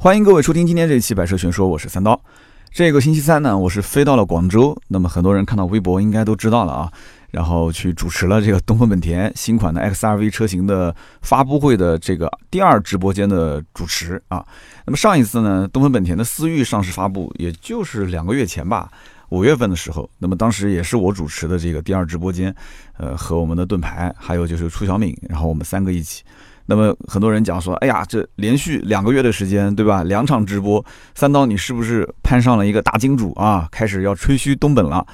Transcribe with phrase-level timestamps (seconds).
[0.00, 2.22] 欢迎各位收听今天这一期《百车全说》，我是三刀。
[2.70, 4.80] 这个星期三呢，我是飞到了广州。
[4.86, 6.88] 那么很多人看到微博应该都知道了啊。
[7.32, 14.46] 然后去主持了这个东风本田新款的 XRV 车型的发布会的这个第二直播间的主持啊。
[14.86, 18.88] 那么上一次呢，东风本田的思域上市发布，也就是两个月前吧，
[19.30, 20.08] 五月份的时候。
[20.18, 22.54] 那么当时也是我主持的这个第二直播间，
[22.98, 26.22] 呃，和我们的盾牌，还有就是楚小敏，然后我们三个一起。
[26.70, 30.04] 那么很多人讲说，哎呀，这连续两个月的时间，对吧？
[30.04, 30.84] 两场直播，
[31.14, 33.66] 三刀你是不是攀上了一个大金主啊？
[33.72, 35.06] 开始要吹嘘东本了？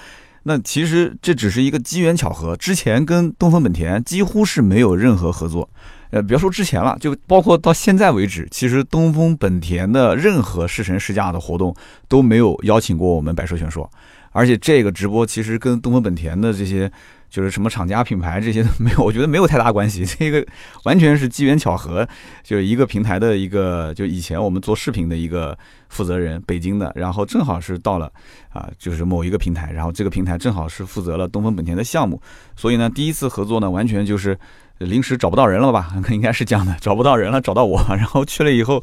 [0.43, 5.71] 那其实这只是一个机缘巧合，之前跟东风本田几乎是没有任何合作，
[6.11, 11.73] 呃，别说之前了，就包括到现在为止，其实东风本田的任何试乘试驾的活动
[12.09, 13.89] 都没有邀请过我们百车全说，
[14.33, 16.91] 而且这个直播其实跟东风本田的这些。
[17.35, 20.07] 就是什么厂家品牌这些都没有，我觉得没有太大关系。
[20.07, 20.47] 这个
[20.85, 22.09] 完全是机缘巧合，
[22.45, 25.59] 就是一个平台的一个，就以前我们做视频的一个
[25.89, 28.09] 负责人，北京的，然后正好是到了
[28.51, 32.23] 啊，就是某一个平台，然后这个平台正好是负责了东风本田的项目，
[32.55, 34.39] 所以呢，第一次合作呢，完全就是
[34.79, 35.93] 临时找不到人了吧？
[36.11, 38.81] 应该是这样的，找不到人了，找到我， 然后去了以后，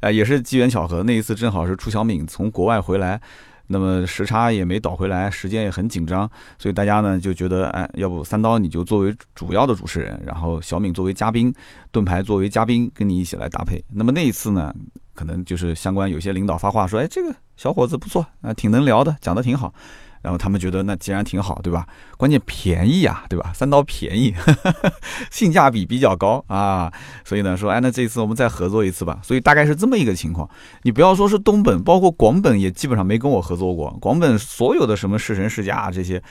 [0.00, 3.20] 啊，也是机缘巧合，那一次正好是楚小敏从国外回来。
[3.66, 11.52] 那么时差也没倒回来，时间也很紧张，所以大家呢就觉得，哎，要不三刀你就作为主要的主持人，然后小敏作为嘉宾，
[11.90, 13.82] 盾牌作为嘉宾，跟你一起来搭配。
[13.92, 14.74] 那么那一次呢，
[15.14, 19.72] 可能就是相关有些领导发话说，哎，这个小伙子不错啊，挺能聊的，讲的挺好。
[20.24, 21.86] 然后他们觉得那既然挺好，对吧？
[22.16, 23.52] 关键便宜啊，对吧？
[23.54, 24.34] 三刀便宜，
[25.30, 26.90] 性价比比较高啊，
[27.26, 29.20] 所以呢说，哎，那这次我们再合作一次吧。
[29.22, 30.48] 所以大概是这么一个情况。
[30.82, 33.90] 你不要说是东本，包括广本也基本上没跟我合作过。
[34.00, 36.22] 广本所有的什么试乘试驾这些，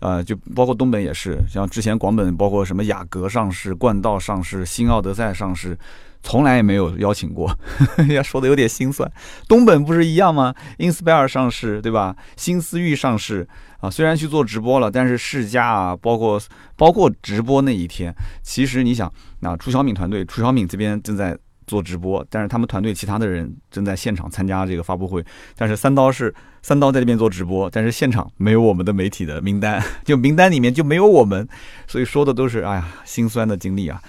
[0.00, 5.78] 呃，就包括东本也是，像之前广本包括什么雅阁上市、冠道上市、新奥德赛上市。
[6.22, 7.50] 从来也没有邀请过，
[8.08, 9.10] 要说的有点心酸。
[9.48, 12.16] 东本不是一样吗？Inspire 上市，对吧？
[12.36, 13.46] 新思域上市
[13.80, 16.40] 啊，虽然去做直播了，但是试驾啊，包括
[16.76, 25.24] 包括直播那一天，其实你想，那楚小敏团队，楚小敏这边正在做直播，但是他们团队其他的人正在现场参加这个发布会。
[25.56, 26.32] 但是三刀是
[26.62, 31.48] 三刀在这边做直播，但是现场没有我们的媒体的名单， 就名单里面就没有我们，
[31.88, 34.00] 所以说的都是哎呀心酸的经历啊。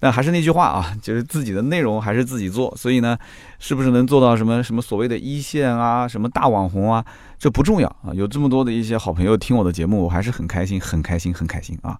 [0.00, 3.16] 但还是那句话啊，就是自己的内容还是自己做，所以呢，
[3.58, 7.04] 是不是能做到什么什么所谓的一线啊，什么大网红啊，
[7.38, 8.14] 这不重要啊。
[8.14, 11.98] 有这么多的一些好朋友听我的节目，我还是很开心，很开心，很开心啊。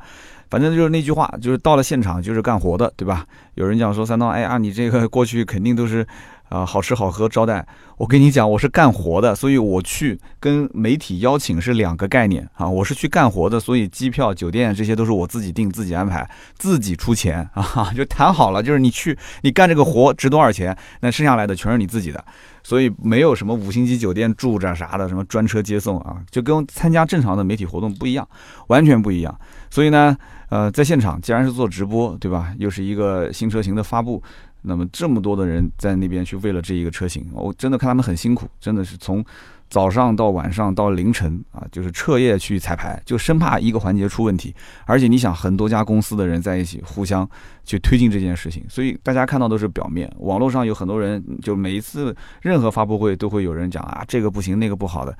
[0.50, 3.26] 反正就是那句话，就是到了现场就是干活的，对吧？
[3.54, 6.06] 有人讲说三刀，哎呀，你这个过去肯定都是。
[6.48, 7.66] 啊，好吃好喝招待，
[7.96, 12.68] 我跟你讲，我是干活的，所以我去跟媒体邀请是两个概念啊。
[12.68, 22.24] 我是去干活的，所以机票、酒店这些都是我自己定、自己安排、自己出钱啊， 就谈好了，就是你去，你干这个活值多少钱，那剩下来的全是你自己的，
[22.68, 28.28] 所以没有什么五星级酒店住着啥的，什么专车接送啊，就跟参加正常的媒体活动不一样，
[28.66, 29.34] 完全不一样。
[29.70, 30.14] 所以呢，
[30.50, 32.52] 呃，在现场既然是做直播，对吧？
[32.58, 34.22] 又是一个新车型的发布。
[34.60, 39.24] 那么这么多的人在那边去为了这一个车型，我真的看他们很辛苦，真的是从
[39.70, 44.54] 早上到晚上到凌晨啊，就是彻夜去彩排，就生怕一个环节出问题。
[44.86, 47.28] 而且你想，很多家公司的人在一起互相
[47.64, 50.10] 去推进这件事情，所以大家看到都是表面。
[50.18, 55.16] 网络上有很多人，就每一次任何发布会都会有人讲啊，这个不行，那个不好的。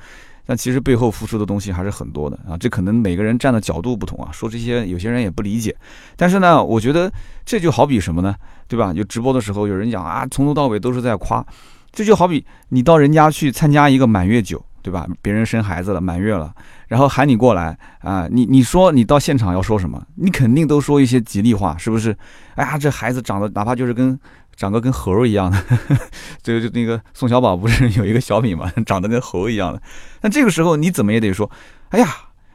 [0.47, 5.76] 但其实背后付出的东西还是很多的啊，这可能每个人站的角度不同啊，说这些有些人也不理解。
[6.16, 7.12] 但是呢，我觉得
[7.44, 8.34] 这就好比什么呢？
[8.66, 8.94] 对吧？
[8.94, 11.44] 就直播的时候有人讲啊，从头到尾都是在夸，
[11.93, 15.06] 这就好比你到人家去参加一个满月酒，对吧？
[15.22, 16.53] 别人生孩子了，满月了，
[16.87, 20.03] 然后喊你过来啊，你你说你到现场要说什么？
[20.16, 22.16] 你肯定都说一些吉利话，是不是？
[22.54, 24.19] 哎呀，这孩子长得哪怕就是跟。
[24.59, 25.65] 长得跟猴一样的，
[26.43, 29.81] 这个就那个宋小宝不是有一个小品嘛， 长得跟猴一样的。
[30.20, 31.49] 那这个时候你怎么也得说，
[31.91, 32.09] 哎呀，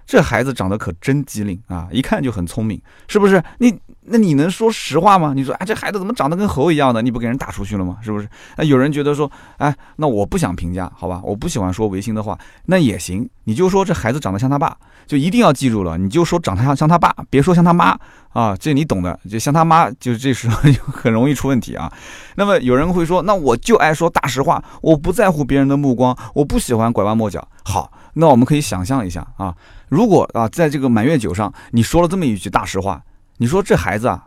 [0.06, 3.42] 这孩子长得可真机灵啊，一看就很聪明，是不是？
[3.60, 5.34] 你那你能说实话吗？
[5.36, 7.02] 你说，哎，这孩子怎么长得跟猴一样的？
[7.02, 7.98] 你不给人打出去了吗？
[8.02, 8.28] 是不是？
[8.58, 14.76] 那有人觉得说，哎，那我不想评价，好吧，我不喜欢说违心的话，那也行，你就说这孩子长得像他爸。
[15.06, 17.98] 就一定要记住了，你就说长得像像他爸，别说像他妈
[18.30, 19.20] 啊，这你懂的。
[19.30, 21.92] 就像他妈，就这时候就很容易出问题啊。
[22.36, 27.46] 那么有人会说，那我就爱说大实话，我不在乎别人的目光，我不喜欢拐弯抹角。
[27.66, 29.54] 好，那我们可以想象一下啊，
[29.90, 33.04] 如果啊，在这个满月酒上，你说了这么一句大实话，
[33.44, 34.24] 你说这孩子啊，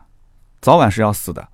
[0.61, 1.49] 早晚是要死的，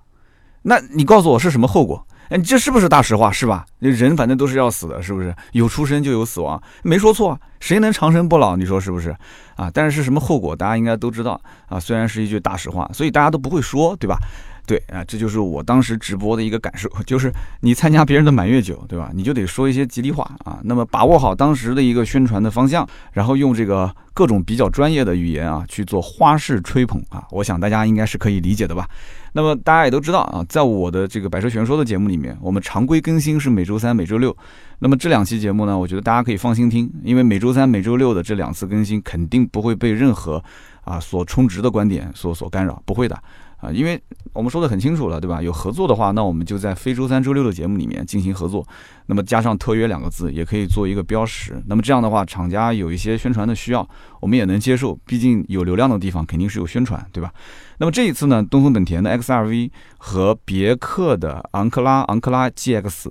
[0.62, 2.04] 那你告诉我是什么后果？
[2.28, 3.30] 哎，这是不是大实话？
[3.30, 3.64] 是吧？
[3.78, 5.32] 人反正都是要死的，是不是？
[5.52, 7.40] 有出生就有死亡，没说错。
[7.60, 8.56] 谁能长生不老？
[8.56, 9.16] 你说是不是？
[9.54, 10.56] 啊，但是是什么后果？
[10.56, 11.78] 大家应该都知道啊。
[11.78, 14.18] 虽然是一句大实话，所以大家都不会说，对吧？
[14.64, 19.10] 对啊，这就是我当时直播的一个感受， 就是你参加别人的满月酒，对吧？
[19.12, 20.60] 你就得说一些吉利话啊。
[20.62, 28.88] 那么把握好当时的一个宣传的方向，然后用这个各种比较专业的语言啊去做花式吹捧啊，我想大家应该是可以理解的吧。
[29.32, 34.34] 那么大家也都知道啊，在我的这个百车全说的节目里面，我们常规更新是每周三、每周六。
[34.78, 40.42] 那么这两期节目呢，我觉得大家可以放心听，因为每周三、每周六的这两次更新肯定不会被任何
[40.82, 43.20] 啊所充值的观点所所干扰，不会的。
[43.62, 45.40] 啊，因为我们说的很清楚了，对吧？
[45.40, 48.66] 有合作的话，那我们就在非周三、周六的节目里面进行合作。
[49.06, 51.62] 那么加上特约两个字，也可以做一个标识。
[51.68, 53.88] 那么这样的话，厂家有一些宣传的需要，
[54.18, 54.98] 我们也能接受。
[55.06, 57.32] 毕竟有流量的地方肯定是有宣传，对吧？
[57.78, 63.06] 那么这一次呢，东风本田的 XRV 和别克的昂克拉、昂克拉 GX，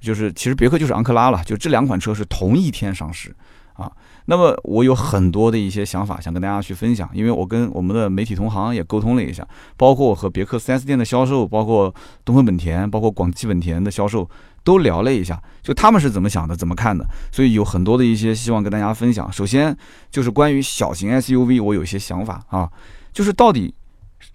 [0.00, 3.34] 就是其实别克就是昂克拉了，就这两款车是同一天上市
[3.72, 3.90] 啊。
[4.26, 9.46] 那么我有很多的一些想法想跟大家去分享，因为我跟我们的媒体同行也沟通了一下，
[9.76, 11.94] 包括和别克 4S 店的销售，包括
[12.24, 14.28] 东风本田，包括广汽本田的销售
[14.64, 19.32] 都聊了一下，就他们是怎么想的，怎么看的，所以有很多的一些希望跟大家分享。
[19.32, 19.76] 首先
[20.10, 22.68] 就是关于小型 SUV，我有一些想法啊，
[23.12, 23.72] 就是到底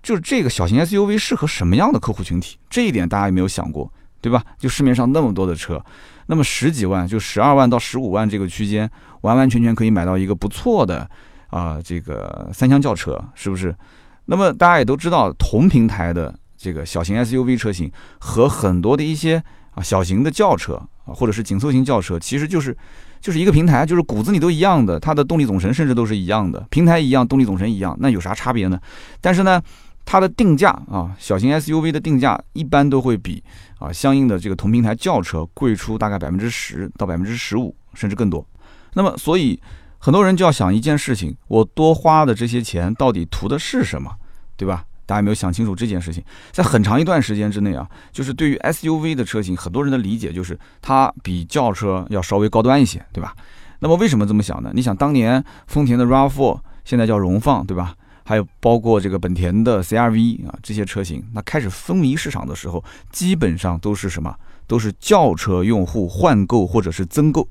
[0.02, 3.92] 就是这个小型 SUV 适合什么样的客户群体，这一点大家有没有想过，
[4.22, 4.42] 对吧？
[4.58, 5.84] 就市面上那么多的车。
[6.32, 8.90] 那么十几万，就十二万到十五万这个区间，
[9.20, 11.06] 完完全全可以买到一个不错的
[11.50, 13.76] 啊，这个三厢轿车，是不是？
[14.28, 22.74] 那么大家也都知道，同平台的这个小型 SUV 车型和很多的一些啊小型的轿车啊，或者是紧凑型轿车，其实就是
[23.20, 28.80] 就是一个平台，就是骨子里都一样的，它的动力总成甚至都是一样的，平台一样，动力总成一样，那有啥差别呢？
[29.20, 29.62] 但是呢？
[30.06, 33.44] 它的定价啊，小型 SUV 的定价一般都会比
[33.80, 38.46] 啊相应的这个同平台轿车贵出大概百分之十到百分之十五，甚至更多。
[38.94, 39.58] 那么，所以
[40.00, 44.12] 很多人就要想一件事情：我多花的这些钱到底图的是什么，
[44.58, 44.84] 对吧？
[45.06, 46.24] 大家有没有想清楚这件事情？
[46.52, 53.36] 在很长一段时间之内啊，就是对于 SUV 的车型，很多人的理解就是它比轿车要稍微高端一些，对吧？
[53.80, 54.72] 那么为什么这么想呢？
[54.74, 57.96] 你想当年丰田的 RAV4 现在叫荣放，对吧？
[58.32, 62.82] 还有包括这个本田的 CRV 啊，这些车型，那开始风靡市场的时候，
[63.12, 64.34] 基本上都是什么？
[64.68, 67.46] 都是轿车用户换购或者是增购，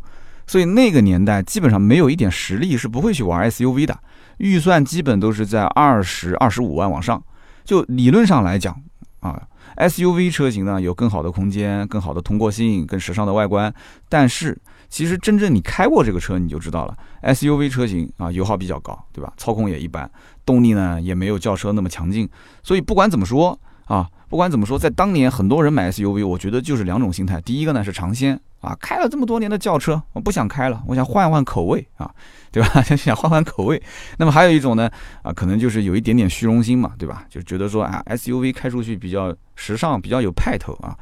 [0.47, 3.95] 所以那个年代基本上没有一点实力是不会去玩 SUV 的，
[4.39, 7.23] 预算基本都是在二十二十五万往上。
[7.63, 8.75] 就理论上来讲
[9.21, 9.39] 啊
[9.77, 13.71] ，SUV 车型呢有更好的空间、更好的通过性、更时尚的外观，
[14.09, 14.59] 但是。
[14.93, 16.97] 其实真正你开过这个车，你就知道了。
[17.23, 19.33] SUV 车型啊，油耗比较高，对吧？
[19.37, 20.11] 操控也一般，
[20.51, 22.29] 动力呢也没有轿车那么强劲。
[22.63, 27.41] 所以不管怎么说啊，不管怎么说，在当年很多人买 SUV，我觉得就是两种心态。
[27.41, 32.11] 第一个呢是尝鲜啊，开了这么多年的轿车，我不想开了，我想换换口味啊，
[32.51, 32.83] 对吧？
[32.97, 33.81] 想换换口味。
[34.19, 34.91] 那么还有一种呢
[35.23, 37.25] 啊，可能就是有一点点虚荣心嘛，对吧？
[37.31, 40.97] 就觉得说啊，SUV 开出去比较时尚，比较有派头啊。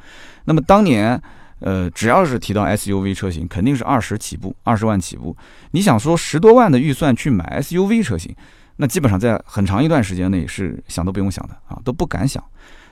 [0.45, 1.19] 那么当年。
[1.61, 5.35] 呃，只要是提到 SUV 车型，肯定是二十起步，二十万起步。
[5.71, 8.33] 你想说十多万的预算去买 SUV 车型，
[8.81, 12.41] 那基本上在很长一段时间内是想都不用想的啊，都不敢想。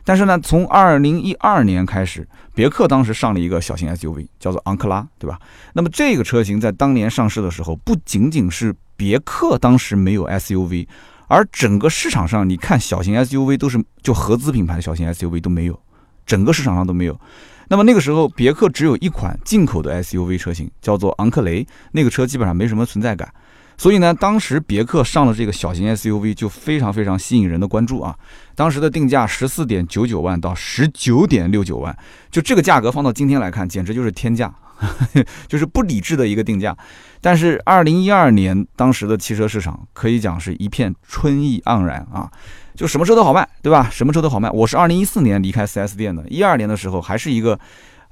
[0.04, 5.39] 但是呢，从二零一二年开始，别克当时上了一个小型 SUV，叫做昂克拉，对吧？
[5.74, 10.86] 那么这个车型在当年上市的时候，不仅仅是别克当时没有 SUV，
[11.28, 15.80] 而整个市场上，你看小型 SUV 都是就合资品牌的小型 SUV 都没有，
[16.25, 17.18] 整个市场上都没有。
[17.69, 21.68] 那么那个时候，别克只有一款进口的 SUV 车型，叫做昂克雷。
[21.92, 23.30] 那个车基本上没什么存在感，
[23.78, 28.16] 所以呢，当时别克上了这个小型 SUV 就非常非常吸引人的关注啊。
[28.56, 31.96] 当时的定价十四点九九万到十九点六九万，
[32.31, 34.52] 就这个价格放到今天来看，简直就是天价，
[35.48, 36.76] 就是不理智的一个定价。
[37.22, 42.30] 但是二零一二年当时的汽车市场可以讲是一片春意盎然啊。
[42.76, 43.90] 就什么车都好卖，对吧？
[43.92, 44.50] 什么车都好卖。
[44.52, 47.60] 我是二零一四年离开 4S 店的，一二年的时候还是一个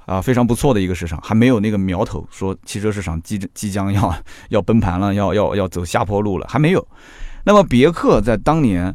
[0.06, 4.14] 啊非常不错的一个市场，还没有那个苗头说汽车市场即即将要
[4.48, 6.88] 要崩盘了，要要要走下坡路了，还没有。
[7.44, 8.94] 那么别克在当年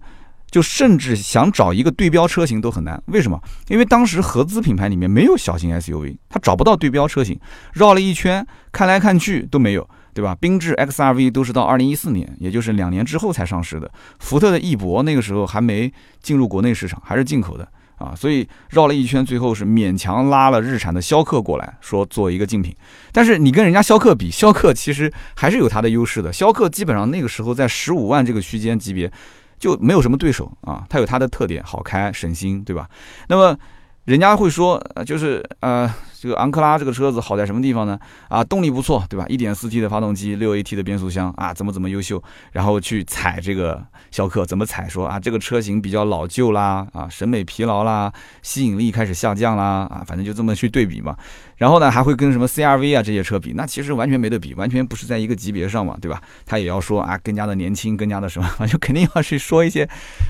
[0.50, 3.40] 就甚至想找一个对标车型都很难，为什么？
[3.68, 7.40] 因为当时合资品牌里面没有小型 SUV，它找不到对标车型，
[7.74, 9.88] 绕了一圈看来看去都没有。
[10.14, 10.36] 对吧？
[10.42, 13.90] 缤智 XRV 都是到二零一四年，也就是两年之后才上市的。
[14.20, 15.90] 福特的翼博那个时候还没
[16.22, 17.66] 进入国内市场，还是进口的
[18.02, 18.14] 啊。
[18.16, 22.76] 所以绕了一圈，最后是勉强拉了日产的逍客过来，说做一个竞品。
[23.12, 26.34] 但是你跟人家逍客比，逍客其实还是有它的优势的。
[26.34, 29.12] 逍客基本上那个时候在十五万这个区间级别
[29.60, 30.84] 就没有什么对手啊。
[30.90, 32.90] 它有它的特点，好开、省心，对吧？
[33.28, 33.58] 那么
[34.06, 35.94] 人家会说，就是呃。
[36.22, 38.00] 这个昂克拉这个车子好在什么地方呢？
[38.28, 42.22] 啊，动力不错，对吧？1.4T 的发动机，6AT 的变速箱啊，怎么怎么优秀？
[42.52, 44.88] 然后去踩这个逍客，怎么踩？
[44.88, 48.14] 说啊，这个车型比较老旧啦，啊，审美疲劳啦，
[48.44, 51.18] 吸引力开始下降啦，啊，反正就这么去对比嘛。
[51.58, 56.22] 然后呢，还会跟什么 CRV 啊这些车比，那其实完全没得比，完全不是在一个级别上嘛，对吧？
[56.46, 59.90] 他也要说啊，更加的年轻，更加的什么， 反正肯定要去说一些，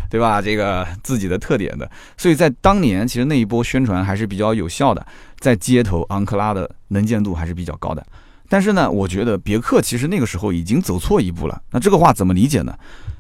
[0.09, 0.41] 对吧？
[0.41, 1.89] 这个自己的特点的。
[2.15, 5.05] 所以在当年，其实那一波宣传还是比较有效的，
[5.41, 8.05] 在街头昂克拉的能见度还是比较高的。
[8.47, 11.61] 但是呢，我觉得别克其实那个时候已经走错一步了。
[11.71, 12.77] 那这个话怎么理解呢？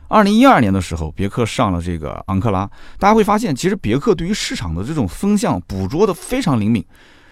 [0.07, 6.85] 二零一二年的时候，别克上了这个昂克拉，大家会发现，其实别克对于市场的这种风向捕捉的非常灵敏。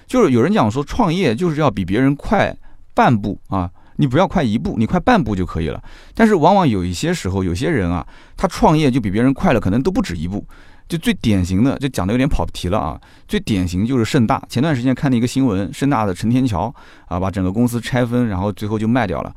[0.08, 2.56] 就是有人讲说，创业就是要比别人快
[2.94, 5.84] 半步啊，你不要快一步，你快半步就可以了。
[6.16, 10.48] 但是往往有一些时候，有些人啊，他创业就比别人快了，可能都不止一步。
[10.90, 13.00] 就最典型的，就讲的有点跑题了啊。
[13.28, 16.74] 最典型就是盛大，前段时间看了一个新闻，盛大的陈天桥
[17.08, 19.32] 啊，把整个公司拆分，然后最后就卖掉了，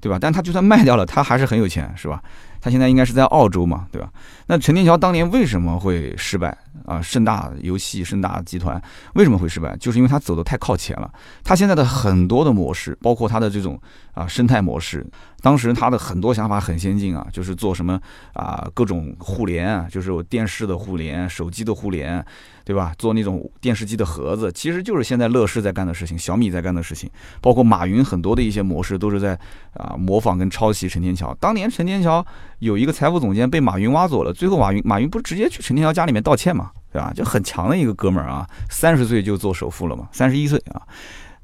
[0.00, 0.18] 对吧？
[0.20, 2.22] 但他就算卖掉了，他还是很有钱，是吧？
[2.60, 4.10] 他现在应该是在澳洲嘛，对吧？
[4.46, 7.00] 那陈天桥当年为什么会失败啊？
[7.00, 8.80] 盛大游戏、盛大集团
[9.14, 9.76] 为什么会失败？
[9.76, 11.10] 就是因为他走的太靠前了。
[11.44, 13.80] 他现在的很多的模式，包括他的这种
[14.14, 15.06] 啊生态模式，
[15.40, 18.00] 当时他的很多想法很先进啊，就是做什么
[18.32, 22.24] 啊各种互联啊，就是电视的互联、手机的互联。
[22.68, 22.92] 对吧？
[22.98, 27.08] 做那种电视机的盒子，其实就是现在乐视在干的事情，小米在干的事情，
[27.40, 29.32] 包括马云很多的一些模式都是在
[29.72, 31.34] 啊模仿跟抄袭陈天桥。
[31.40, 32.22] 当年陈天桥
[32.58, 37.10] 有一个财务总监被马云挖走了，最后马云马云不是直接去陈天桥家里面道歉嘛，对吧？
[37.16, 40.82] 就很强的一个哥们儿啊，三十岁就做首富了嘛，三十一岁啊，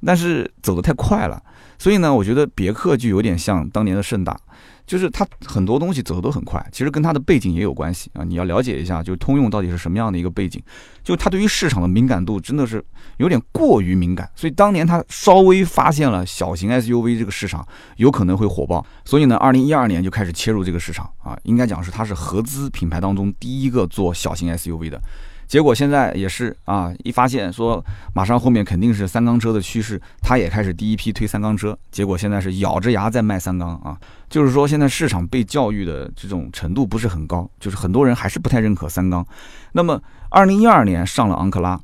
[0.04, 1.43] 但是走得太快了，
[1.78, 4.37] 所以呢，我觉得别克就有点像当年的盛大。
[4.86, 8.22] 就是它很多东西走的都很快，其实跟它的背景也有关系啊。
[8.24, 10.62] 你要了解一下，就是通用到底是什么样的一个背景，
[11.02, 12.84] 就它对于市场的敏感度真的是
[13.16, 14.30] 有点过于敏感。
[14.34, 21.38] 所以当年它稍微发现了小型 SUV 这个市场有可能会火爆，所以呢，二零一二年就开始切入这个市场啊。
[21.44, 25.00] 应该讲是它是合资品牌当中第一个做小型 SUV 的。
[25.46, 27.84] 结果现在也是啊，一发现说
[28.14, 31.76] 马上后面肯定是三缸车的趋势，他也开始第一批推三缸车。
[31.90, 33.98] 结果现在是咬着牙在卖三缸啊，
[34.28, 39.26] 就是说现在市场被教育的这种程度不是很高，就是很多人还是不太认可三缸。
[39.72, 41.80] 那么二零一二年上了昂克拉。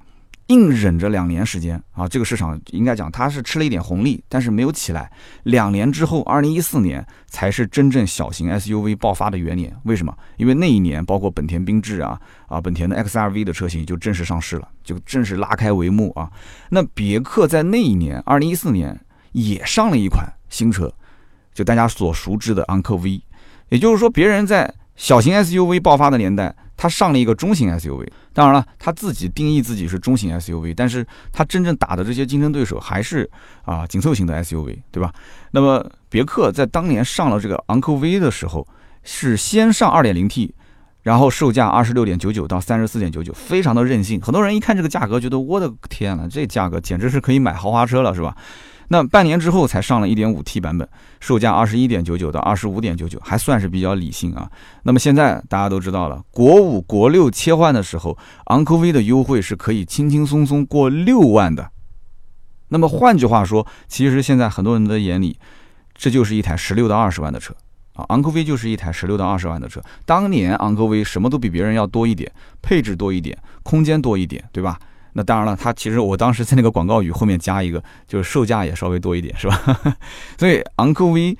[0.50, 5.08] 硬忍着两年时间啊，这个市场应该讲它是吃了一点红利，但是没有起来。
[5.44, 9.72] 两年之后，二零一四年才是真正小型 SUV 爆发的元年。
[9.84, 10.12] 为什么？
[10.38, 16.28] 因为那一年包括本田缤智啊啊，本田的 XRV 的车型就正式上市了，就正式拉开帷幕啊。
[16.70, 20.92] 那别克在那一年，二零一四年也上了一款新车，
[21.54, 23.22] 就大家所熟知的昂科 V。
[23.68, 26.52] 也就是说，别人在小型 SUV 爆发的年代。
[26.80, 33.28] 他上了一个中型 SUV，当然了，他自己定义自己是中型 SUV，但是他真正打的这些竞争对手还是
[33.66, 35.12] 啊紧凑型的 SUV，对吧？
[35.50, 38.66] 那么别克在当年上了这个昂科威的时候，
[39.02, 40.52] 是先上 2.0T，
[41.02, 44.18] 然后售价26.99到34.99，非常的任性。
[44.18, 48.34] 很多人一看这个价格，觉得我的天呐，这价格简直是可以买豪华车了，是吧？
[48.92, 50.88] 那半年之后才上了一点五 T 版本，
[51.20, 54.50] 售价二十一点九九到二十五点九九，还算是比较理性啊。
[54.82, 61.70] 那么现在大家都知道了，国五、国六切换的时候，昂科威的优惠是可以轻轻松松过六万的。
[62.70, 65.38] 那么换句话说，其实现在很多人的眼里，
[65.94, 67.54] 这就是一台十六到二十万的车。
[68.08, 69.80] 昂科威就是一台十六到二十万的车。
[70.04, 74.80] 当年昂科威什么都比别人要多一点，配置多一点，空间多一点，对吧？
[75.12, 79.60] 那当然了，它其实我当时在那个广告语后面加一个，就是售价也稍微多一点，是吧？
[80.38, 81.36] 所以昂科威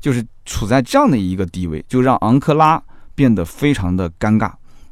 [0.00, 2.82] 就是处在这样的一个地位，就让昂克拉
[3.14, 4.50] 变得非常的尴尬，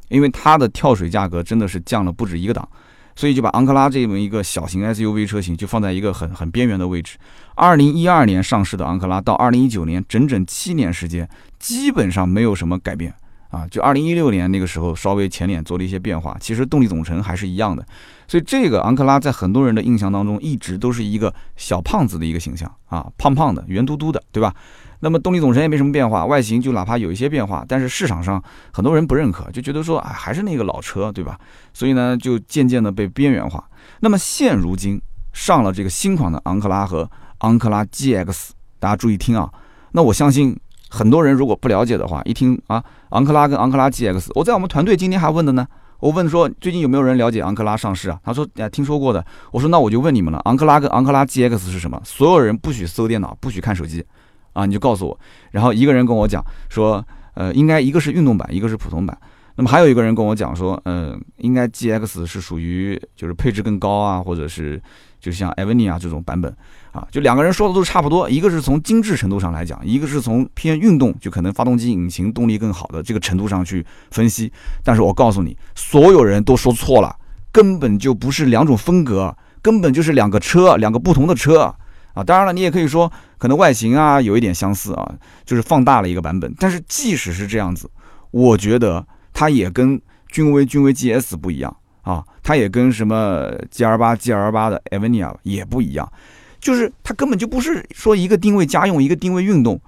[0.09, 2.67] 因为它的跳水价格真的是降了不止一个档，
[3.15, 7.17] 所以就把昂克拉这么一个小型 SUV 车型就放在一个很很边缘的位置。
[7.55, 13.13] 二零一二年上市的昂克拉到二零一九年整整七年时间，基本上没有什么改变。
[13.49, 17.83] 啊，就二零一六年那个时候，稍微前脸做了一些变化，其实动力总成还是一样的。
[18.27, 24.53] 所以这个昂克拉在很多人的印象当中，一直都是一个小胖子的一个形象啊，胖胖的、圆嘟嘟的，对吧？
[24.99, 31.39] 那么动力总成也没什么变化，外形就哪怕有一些变化，但是市场上很多人不认可，就觉得说啊，还是那个老车，对吧？
[31.73, 33.63] 所以呢，就渐渐的被边缘化。
[34.01, 35.01] 那么现如今
[35.33, 39.51] 上了这个新款的昂克拉和昂克拉 GX，大家注意听啊，
[39.93, 40.55] 那我相信。
[40.89, 45.67] 很多人如果不了解的话，一听啊，昂克拉跟昂克拉 GX，我在我们团队今天还问的呢。
[45.99, 48.17] 我问说最近有没有人了解昂克拉上市啊？
[48.23, 49.25] 他说哎听说过的。
[49.51, 52.01] 我说那我就问你们了，昂克拉跟昂克拉 GX 是什么？
[52.05, 54.05] 所有人不许搜电脑，不许看手机，
[54.53, 55.19] 啊你就告诉我。
[55.51, 59.17] 然后一个人跟我讲说，呃应该一个是运动版，一个是普通版。
[59.55, 64.81] 那么还有一个人跟我讲说，嗯应该 GX 是属于就是配置更高啊，或者是
[65.19, 66.55] 就像 Evnia 这种版本
[66.91, 74.51] 啊，就两个人说的都差不多，一个是从精致程度上来讲，一个是从偏运动，就可能发动机引擎动力更好的这个程度上去分析。
[74.83, 77.15] 但是我告诉你，所有人都说错了，
[77.51, 81.73] 根本就不是两种风格，根本就是两个车，两个不同的车
[82.13, 82.23] 啊。
[82.23, 85.13] 当然了，你也可以说可能外形啊有一点相似啊，
[85.45, 86.53] 就是放大了一个版本。
[86.57, 87.89] 但是即使是这样子，
[88.31, 91.75] 我觉得它也跟君威、君威 GS 不一样。
[92.09, 96.11] 啊，它也跟什么 G R 八、G R 八的 Evnia 也不一样，
[96.59, 99.79] 就是它根本就不是说一个定位家用，一个定位运动，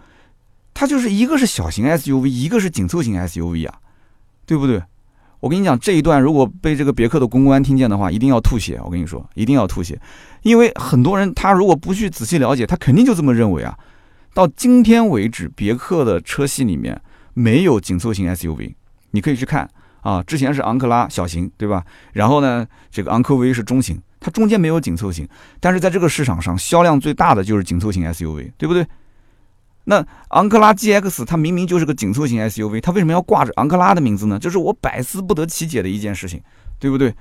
[0.72, 3.74] 它就是一个是小型 S U V，一个是紧凑型 S U V 啊，
[4.46, 4.80] 对不对？
[5.40, 8.80] 我跟你讲这一段，如果被这个别克的公关听见的话，一定要吐血。
[8.86, 10.00] 我跟你说，一定要吐血，
[10.44, 13.75] 因为很多人他如果不去仔细了解，他肯定就这么认为啊。
[14.36, 17.01] 到今天为止，别克的车系里面
[17.34, 18.75] 没有紧凑型 S U V，
[19.10, 19.68] 你可以去看。
[20.01, 21.84] 啊，之前是昂克拉小型，对吧？
[22.13, 25.27] 然后呢，这个昂科威是中型，它中间没有紧凑型，
[25.60, 28.86] 但是在这个市场上销量最大的就是紧凑型 SUV，对不对？
[29.86, 34.38] 那昂克拉 GX 它明明就是个紧凑型 SUV，它为什么要挂着昂克拉的名字呢？
[34.39, 36.41] 这是我百思不得其解的一件事情，
[36.79, 37.13] 对不对？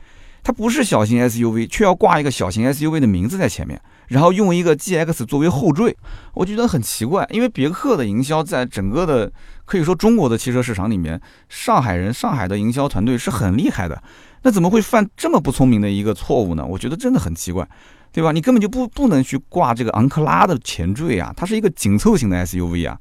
[0.42, 5.94] 它不是小型 SUV，却要挂一个小型 SUV 的名字在前面，然后用一个 GX 作为后缀，
[6.34, 7.26] 我觉得很奇怪。
[7.30, 9.30] 因为别克的营销在整个的
[9.64, 14.02] 可以说中国的汽车市场里面，上海人、上海的营销团队是很厉害的。
[14.42, 16.64] 那怎么会犯这么不聪明的一个错误呢？
[16.64, 17.68] 我觉得真的很奇怪，
[18.10, 18.32] 对吧？
[18.32, 22.98] 你根本就不不能去挂这个昂克拉的前缀啊，它是一个紧凑型的 SUV 啊。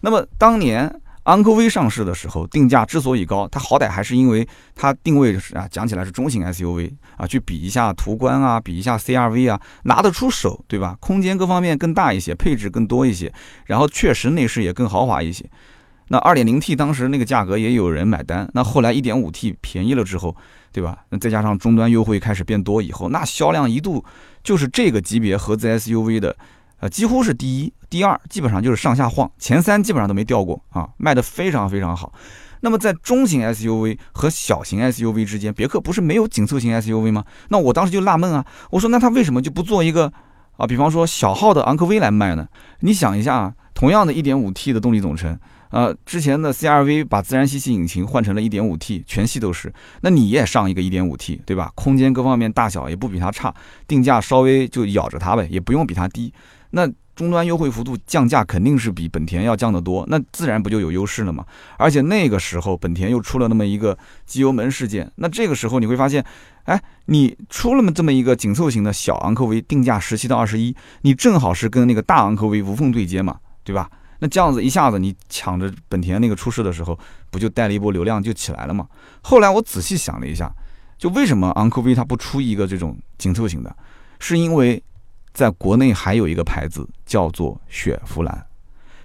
[0.00, 1.00] 那么当年。
[1.28, 10.96] 昂科威上市的时候，定价之所以高，它好歹还是因为它定位是啊，讲起来是中型 SUV 啊，去比一下途观啊，比一下 CRV 啊，拿得出手，对吧？
[11.00, 13.30] 空间各方面更大一些，配置更多一些，
[13.66, 15.44] 然后确实内饰也更豪华一些。
[16.08, 20.34] 那 2.0T 当时那个价格也有人买单，那后来 1.5T 便宜了之后，
[20.72, 20.96] 对吧？
[21.10, 24.02] 那再加上终端优惠开始变多以后，那销量一度
[24.42, 26.34] 就是这个级别合资 SUV 的。
[26.80, 32.12] 呃，几乎是第一、第二，基本上就是上下晃，前三基本上都没掉过啊，卖的非常非常好。
[32.60, 37.24] 那么在中型 SUV 和小型 SUV 之间，别克不是没有紧凑型 SUV 吗？
[37.48, 40.12] 那我当时就纳闷啊，我说那他为什么就不做一个
[40.56, 42.46] 啊，比方说小号的昂科威来卖呢？
[42.80, 45.38] 你想一下啊，同样的一点五 T 的动力总成，
[45.70, 51.70] 呃，之前的 CRV 把自然吸气引擎换成了一点五 T，全系都是，那你也上一个一点五 T，对吧？
[51.76, 53.54] 空间各方面大小也不比它差，
[53.86, 56.32] 定价稍微就咬着它呗，也不用比它低。
[56.70, 61.44] 那终端优惠幅度降价肯定是比本田要降得多，那自然不就有优势了嘛？
[61.76, 66.24] 而且那个时候本田又出了那么一个机油门事件，那这个时候你会发现，
[66.64, 73.90] 哎，你出了么这么一个紧凑型的小昂科威，定价十七到二十一，你正好是跟那个大昂科威无缝对接嘛，对吧？
[74.20, 76.96] 那这样子一下子你抢着本田那个出事的时候，
[77.30, 78.86] 不就带了一波流量就起来了吗？
[79.22, 80.48] 后来我仔细想了一下，
[80.96, 83.76] 就为什么昂科威它不出一个这种紧凑型的，
[84.20, 84.80] 是因为。
[85.38, 88.44] 在国内还有一个牌子叫做雪佛兰，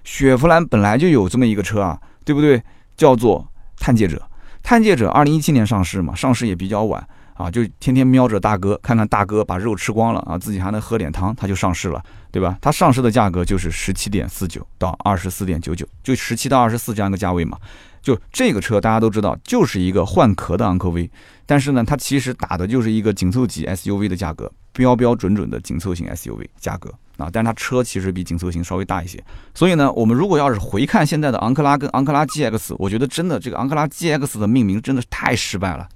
[0.02, 2.60] 雪佛兰本来就有这么一个车啊，对不对？
[2.96, 3.46] 叫做
[3.78, 4.20] 探界者。
[4.60, 12.58] 探界者二零一七年上市嘛，上市也比较晚啊，就天天瞄着大哥，看看大哥把肉吃光了啊，自己还能喝点汤，它就上市了，对吧？
[12.60, 17.56] 它上市的价格就是十七点四九到二十四点九九，就十七到二十四这样一个价位嘛。
[18.02, 21.08] 就这个车大家都知道，就是一个换壳的昂科威，
[21.46, 24.50] 但是呢，它其实打的就是一个紧凑级 SUV 的价格。
[24.74, 29.22] 标标准准的紧凑型 SUV 价格啊，但是它车其实比紧凑型稍微大一些，
[29.54, 35.88] 所以呢，我们如果要是回看现在的昂克拉跟昂克拉 GX，我觉得真的这个昂克拉 GX 的命名真的是太失败了，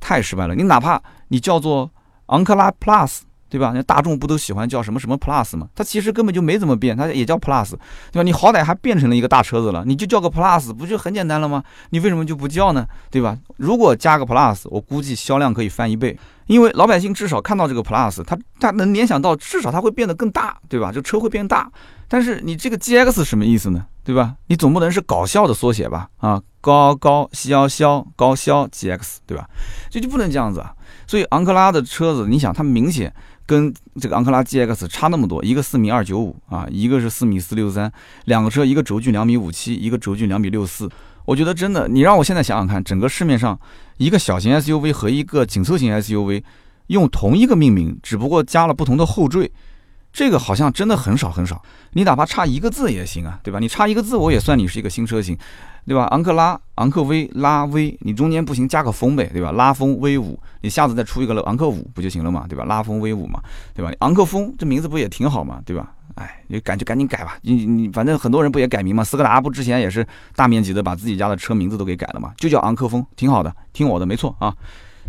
[0.00, 0.54] 太失败了。
[0.54, 1.90] 你哪怕你叫做
[2.26, 3.20] 昂克拉 Plus。
[3.50, 3.72] 对吧？
[3.74, 5.68] 那大众不都喜欢叫什么什么 Plus 吗？
[5.74, 7.72] 它其实根本就没怎么变，它也叫 Plus，
[8.12, 8.22] 对吧？
[8.22, 11.62] 你好歹还变成了一个大车子了，你就叫个 Plus，不就很简单了吗？
[11.90, 12.86] 你为什么就不叫呢？
[13.10, 13.36] 对吧？
[13.56, 20.92] 如果加个 Plus，我估计销量可以翻一倍，因为老百姓至少看到这个 Plus，他他能联想到至少它会变得更大，对吧？
[20.92, 21.70] 这车会变大。
[22.06, 23.86] 但是你这个 GX 什么意思呢？
[24.04, 24.34] 对吧？
[24.46, 26.08] 你总不能是搞笑的缩写吧？
[26.18, 29.48] 啊，高高消消高消 GX，对吧？
[29.90, 30.72] 这就不能这样子啊。
[31.06, 33.12] 所以昂克拉的车子，你想它明显。
[33.50, 37.92] 跟这个昂克拉 GX 差那么多，一个四米二九五啊，一个是四米四六三，
[38.26, 40.88] 两个车一个轴距两米五七，一个轴距两米六四。
[41.24, 43.58] 我觉得真的，你让我现在想想看，整个市面上
[43.96, 46.44] 一个小型 SUV 和一个紧凑型 SUV
[46.86, 49.50] 用同一个命名，只不过加了不同的后缀。
[50.12, 51.60] 这个好像真的很少很少，
[51.94, 53.58] 你哪怕差一个字也行啊，对吧？
[53.58, 55.36] 你差一个字，我也算你是一个新车型，
[55.86, 56.04] 对吧？
[56.10, 59.52] 昂克拉、昂克威、拉威，你中间不行加个风呗，对吧？
[59.52, 62.64] 拉风威武，你下次再出一个昂克五不就行了嘛，对吧？
[62.64, 63.40] 拉风威武嘛，
[63.74, 63.90] 对吧？
[64.00, 65.92] 昂克风这名字不也挺好嘛，对吧？
[66.16, 69.02] 哎，你赶就赶紧改吧，你你反正很多人不也改名嘛？
[69.02, 74.54] 斯柯达不之前也是大面积的把自己家的车名字都给改了嘛，就叫昂克风，挺好的，听我的没错啊。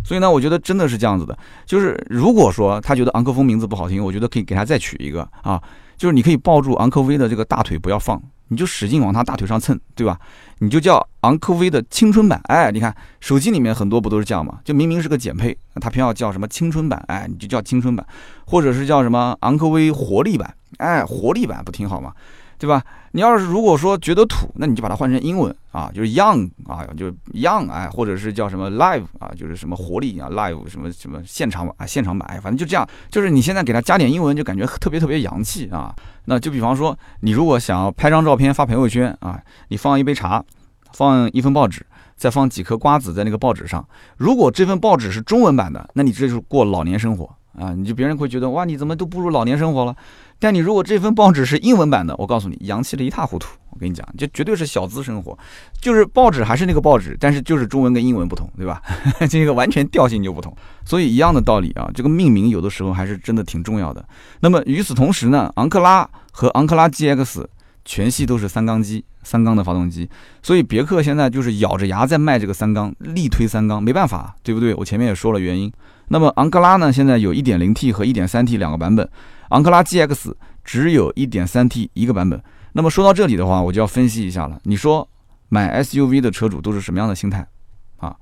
[0.04, 5.62] 所以呢，我觉得真的是这样子的，就是如果说他觉得昂科风名字不好听，我觉得可以给他再取一个啊，
[5.98, 8.22] 就是你可以抱住昂科威的这个大腿不要放。
[8.48, 10.20] 你就使劲往他大腿上蹭，对吧？
[10.64, 14.60] 你就叫昂科威的青春版，哎，你看手机里面很多不都是这样吗？
[14.64, 18.06] 就明明是个减配，他偏要叫什么青春版，哎，你就叫青春版，
[18.46, 22.14] 或者是叫什么昂科威活力版，哎，活力版不挺好吗？
[22.62, 22.80] 对吧？
[23.14, 35.92] 你要是如果说觉得土，那你就把它换成英文啊，就是 young 啊，就 young 哎，或者是叫什么 live 啊，就是什么活力啊，live 什么什么现场版啊，现场版，反正就这样，就是你现在给它加点英文，就感觉特别特别洋气啊。
[36.26, 40.46] 那就比方说，你如果想要拍张照片发朋友圈啊，你放一杯茶，
[40.94, 41.84] 放一份报纸，
[42.16, 43.84] 再放几颗瓜子在那个报纸上，
[44.18, 47.26] 如果这份报纸是中文版的，那你这就是过老年生活
[47.60, 49.96] 啊，你就别人会觉得哇，你怎么都步入老年生活了。
[50.42, 53.48] 但你如果这份报纸是英文版的，我告诉你，洋气的一塌糊涂。
[53.70, 55.38] 我跟你讲，这绝对是小资生活，
[55.80, 58.82] 就是报纸还是那个报纸，但是就是中文跟英文不同，对吧？
[59.30, 60.52] 这个完全调性就不同。
[60.84, 64.04] 所以一样的道理啊，这个命名有的时候还是真的挺重要的。
[64.40, 67.46] 那么与此同时呢，昂克拉和昂克拉 GX
[67.86, 70.10] 全系都是三缸机，三缸的发动机。
[70.42, 74.74] 所以别克现在就是咬着牙在卖这个三缸，力推三缸，没办法，对不对？
[74.74, 75.72] 我前面也说了原因。
[76.12, 79.10] 那么昂克拉呢，现在有 1.0T 和 1.3T 两个版本。
[79.52, 82.42] 昂克拉 GX 只有一点三 T 一个版本。
[82.74, 84.60] 那么说到这里的话，我就要分析一下了。
[84.64, 85.08] 你说
[85.48, 87.48] 买 SUV 的车主都是什么样的心态
[88.00, 88.14] 啊？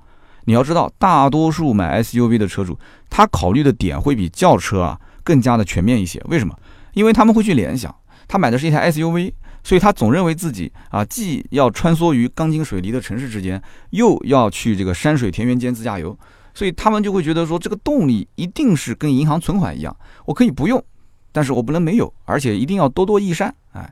[0.44, 2.78] 你要知道，大多数买 SUV 的车主，
[3.10, 6.22] 他考虑的点会比轿车啊更加的全面一些。
[6.28, 6.56] 为什么？
[6.94, 7.92] 因为他们会去联想，
[8.28, 9.32] 他买的是一台 SUV，
[9.64, 16.16] 所以他总认为自己啊既要穿梭于钢筋水泥的城市之间，又要去这个山水田园间自驾游，
[16.54, 20.82] 所以他们就会觉得说，这个动力一定是跟银行存款一样，我可以不用。
[21.32, 23.88] 但是我不能没有，而且一定要多多益善，哎，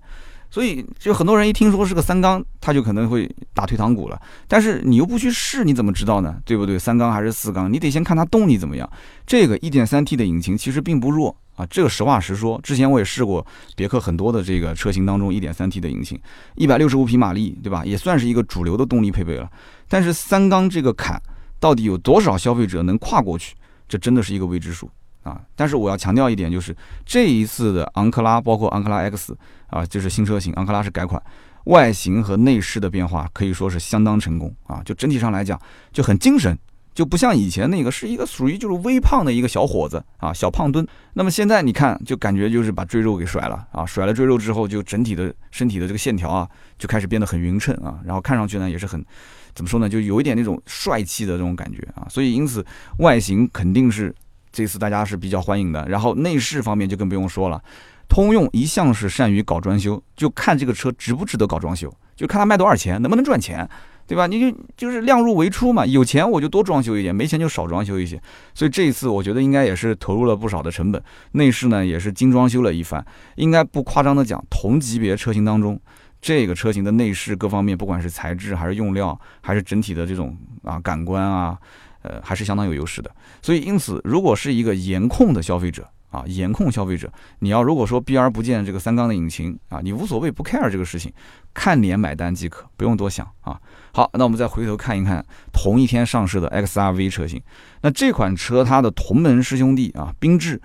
[0.51, 4.21] 所以就很多人一听说是个三缸，他就可能会打退堂鼓了。
[4.49, 6.37] 但是你又不去试，你怎么知道呢？
[6.45, 6.77] 对不对？
[6.77, 8.91] 三缸还是四缸，你得先看它动力怎么样。
[9.25, 12.61] 这个 1.3T 的引擎其实并不弱啊，这个实话实说。
[12.61, 16.19] 之前我也试过别克很多的这个车型当中 1.3T 的引擎
[16.57, 17.85] ，165匹马力，对吧？
[17.85, 19.49] 也算是一个主流的动力配备了。
[19.89, 21.23] 但是三缸这个坎
[21.61, 23.55] 到底有多少消费者能跨过去？
[23.89, 24.91] 这真的是一个未知数。
[25.25, 25.43] 啊！
[25.55, 31.23] 但是我要强调一点，就是这一次的昂克拉，包括昂克拉 X 啊，就是新车型，昂克拉是改款，
[31.65, 34.81] 外形和内饰的变化可以说是相当成功啊！
[34.87, 35.61] 就整体上来讲，
[35.93, 36.57] 就很精神，
[36.95, 40.87] 就不像以前那个是一个属于就是微胖的一个小伙子啊，小胖墩。
[41.13, 49.05] 那么现在你看，就感觉就是把赘肉给甩了啊，甩了赘肉之后，就整体的身体的这个线条啊，就开始变得很匀称啊，然后看上去呢也是很
[49.59, 52.65] 怎么说呢，就有一点那种帅气的这种感觉啊，所以因此
[53.01, 54.15] 外形肯定是。
[54.51, 57.63] 这次大家是比较欢迎的，然后内饰方面就更不用说了。
[58.09, 63.69] 通用一向是善于搞装修，就看这个车值不值得搞装修，就看它卖多少钱，能不能赚钱，
[64.07, 64.27] 对吧？
[64.27, 68.21] 你就就是量入为出嘛，有钱我就多装修一点，没钱就少装修一些。
[68.55, 71.01] 所以这一次我觉得应该也是投入了不少的成本，
[71.33, 73.05] 内饰呢也是精装修了一番。
[73.37, 75.79] 应该不夸张的讲，同级别车型当中，
[76.21, 81.59] 这个车型的内饰各方面，不管是材质还是用料，还是整体的这种啊感官啊。
[82.03, 83.11] 呃，还是相当有优势的，
[83.43, 91.13] 所以因此，如果是一个颜控的消费者啊，颜控消费者，你要如果说避而不见这个三缸的引擎啊，你无所谓不 care 这个事情，
[91.53, 93.61] 看脸买单即可，不用多想啊。
[93.93, 97.43] 好，那我们再回头看一看同一天上市的 XRV 车型，
[97.83, 100.63] 那这款车它的同门师兄弟啊，缤智，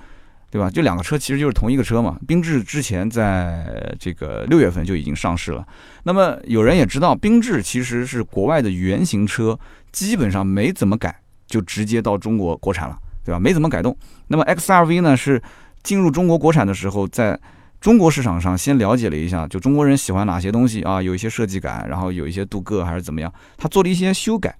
[0.53, 0.69] 对吧？
[0.69, 2.15] 这两个车其实就是同一个车嘛。
[2.27, 5.65] 缤智之前在这个六月份就已经上市了，
[6.03, 9.57] 那么有人也知道，缤智其实是国外的原型车，
[9.91, 11.19] 基本上没怎么改。
[11.45, 13.39] 就直接到中国国产了，对吧？
[13.39, 13.95] 没怎么改动。
[14.27, 15.39] 那么 XRV 呢，是
[15.83, 17.39] 进入中国国产的时候，在
[17.79, 20.99] 中国市场上先了解了一下，就中国人喜欢哪些东西啊？
[20.99, 24.55] 有一些设计感，然后有一些镀铬还是怎么样，他做了一些修改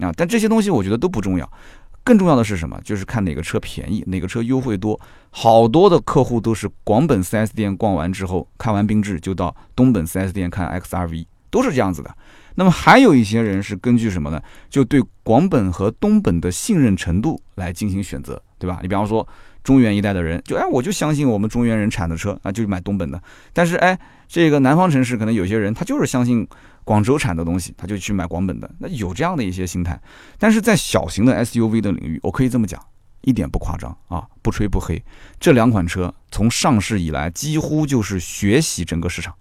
[0.00, 0.12] 啊。
[0.14, 1.50] 但这些东西我觉得都不重要，
[2.04, 2.78] 更重要的是什么？
[2.84, 5.00] 就是看哪个车便宜，哪个车优惠多。
[5.30, 12.14] 好多的客户都是广本 4S 店逛完之后，看完缤智就到东本 4S 店看 XRV，都是这样子的。
[12.56, 14.40] 那么还有一些人是根据什么呢？
[14.70, 18.78] 就对广本和东本的信任程度来进行选择，对吧？
[18.80, 19.26] 你比方说
[19.64, 23.20] 中原一带的人，就哎，我就相信我们中原人产的车啊，就买东本的。
[23.52, 26.46] 但是哎，这个南方城市可能有些人他就是相信
[26.84, 28.70] 广州产的东西，他就去买广本的。
[28.78, 30.00] 那有这样的一些心态。
[30.38, 32.80] 但是在小型的 SUV 的领域，我可以这么讲，
[33.22, 35.02] 一点不夸张啊，不吹不黑。
[35.40, 39.34] 这两款车从上市以来，几乎就是学习整个市场。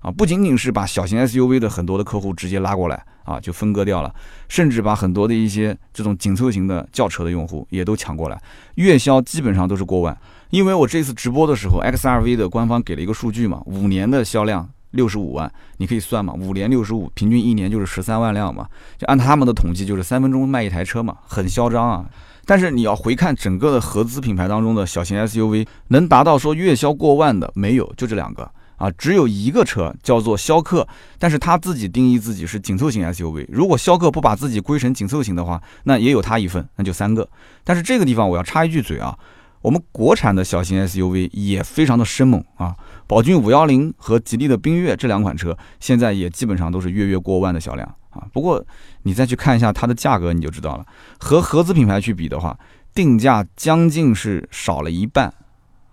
[0.00, 4.12] 啊，不仅仅是把小型 SUV 的很多的客户直接拉过来啊，就分割掉了，
[4.48, 8.42] 甚至把很多的一些这种紧凑型的轿车的用户也都抢过来，
[8.74, 10.18] 月销基本上都是过万。
[10.50, 22.06] 因为我这次直播的时候，XRV 的官方给了一个数据嘛，五年的销量六十五万，你可以算嘛，五年六十五，平均一年就是十三万辆嘛，就按他们的统计，就是三分钟卖一台车嘛，很嚣张啊。
[22.44, 30.86] 但是你要回看整个的合资品牌当中的小型 SUV，能达到说月销过万的没有，就这两个啊，只有一个车叫做逍客，
[31.20, 33.46] 但是他自己定义自己是紧凑型 SUV。
[33.48, 37.28] 如果逍客不把自己归成紧凑型的话，那也有他一份，那就三个。
[37.62, 39.16] 但是这个地方我要插一句嘴啊，
[39.62, 47.94] 我们国产的小型 SUV 也非常的生猛啊，宝骏五幺零和吉利的缤越这两款车现在也基本上都是月月过万的销量。
[48.10, 48.62] 啊，不过
[49.04, 50.84] 你再去看一下它的价格，你就知道了。
[51.18, 52.54] 和合资品牌去比的话，
[52.92, 55.32] 定价将近是少了一半，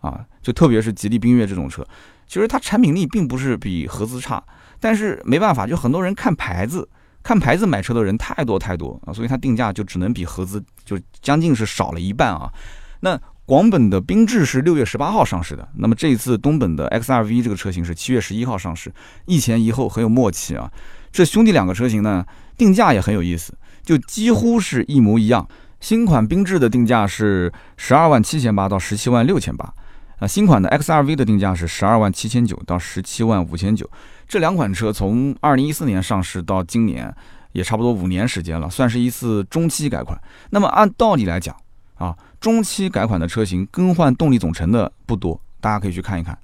[0.01, 1.81] 啊，就特别是吉利缤越这种车，
[2.27, 4.43] 其实它产品力并不是比合资差，
[4.81, 6.89] 但是没办法，就很多人看牌子，
[7.23, 12.51] 看牌子买车的人太多太多啊，所以它定价就只能比合资就将近是少了一半啊。
[12.99, 13.17] 那
[13.49, 18.93] 广本的缤智是六月十八号上市的，那么这一次东本的 XRV 这个车型是七月十一号上市，
[19.25, 20.71] 一前一后很有默契啊。
[21.11, 22.23] 这兄弟两个车型呢，
[22.55, 25.47] 定价也很有意思，就几乎是一模一样。
[25.79, 29.73] 新款缤智的定价是十二万七千八到十七万六千八，
[30.19, 33.89] 啊，新款的 XRV 的定价是十二万七千九到十七万五千九。
[34.27, 37.11] 这两款车从二零一四年上市到今年，
[37.53, 40.15] 也差不多五年时间了，算是一次中期改款。
[40.51, 41.55] 那么按道理来讲，
[41.95, 46.37] 啊，中期改款的车型更换动力总成的不多，大家可以去看一看。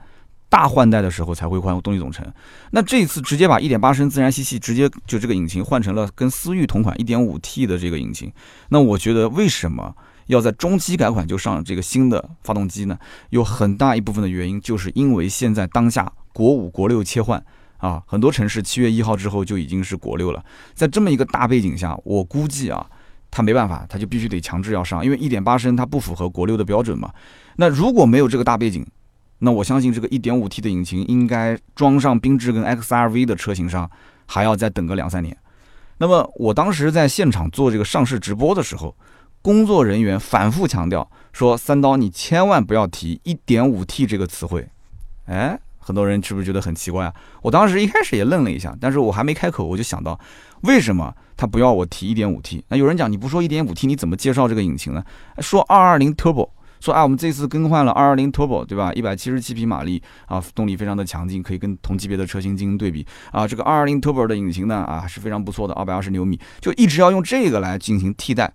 [0.47, 2.25] 大换代的时候才会换动力总成，
[2.71, 8.31] 那这次直接把1.8升自然吸气直接就这个引擎换成了跟思域同款 1.5T 的这个引擎，
[8.69, 9.93] 那我觉得为什么
[10.27, 12.97] 要在中期改款就上这个新的发动机呢？
[13.31, 17.43] 有很大一部分的原因就是因为现在当下国五国六切换
[17.77, 22.85] 啊，很多城市七月一号之后就已经是国六了，在这么一个大背景下，我估计啊，
[23.35, 27.11] 他没办法，他就必须得强制要上，因为1.8升它不符合国六的标准嘛。
[27.57, 28.87] 那如果没有这个大背景，
[29.39, 33.91] 那我相信这个 1.5T 的引擎应该装上缤智跟 XRV 的车型上，
[34.25, 35.35] 还要再等个两三年。
[35.97, 38.95] 那么我当时在现场做这个上市直播的时候，
[39.41, 44.65] 工作人员反复强调说：“三刀，你千万不要提 1.5T 这个词汇。”
[45.27, 47.13] 哎，很多人是不是觉得很奇怪啊？
[47.43, 50.19] 我当时一开始也愣了一下，但是我还没开口，我就想到，
[50.61, 52.63] 为什么他不要我提 1.5T？
[52.69, 55.03] 那有人讲，你不说 1.5T，你怎么介绍这个引擎呢？
[55.37, 56.49] 说220 Turbo。
[56.81, 58.91] 说啊，我们这次更换了220 Turbo，对吧？
[58.93, 63.47] 一百七十七匹马力啊，动力非常的强劲，可以跟同级别的车型进行对比啊。
[63.47, 68.53] 这个220 Turbo 的引擎呢啊是非常不错的，二百二十牛米，就一直要用这个来进行替代。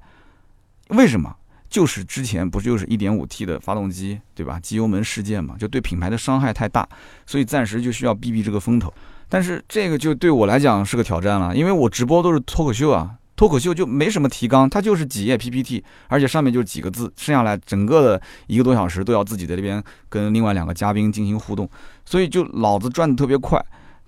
[0.90, 1.34] 为什么？
[1.70, 4.58] 就是之前不就是 1.5T 的发动机，对吧？
[4.60, 6.86] 机油门事件嘛，就对品牌的伤害太大，
[7.24, 8.92] 所以暂时就需要避避这个风头。
[9.28, 13.12] 但是这个就对我来讲是个挑战了，因为我直播都是脱口秀啊。
[13.36, 21.66] 脱口秀就没什么提纲，它就是几页 PPT，而且上面就几个字，剩下来整个的一个多小时都要自己在这边跟另外两个嘉宾进行互动，
[22.04, 23.58] 所以就脑子转的特别快。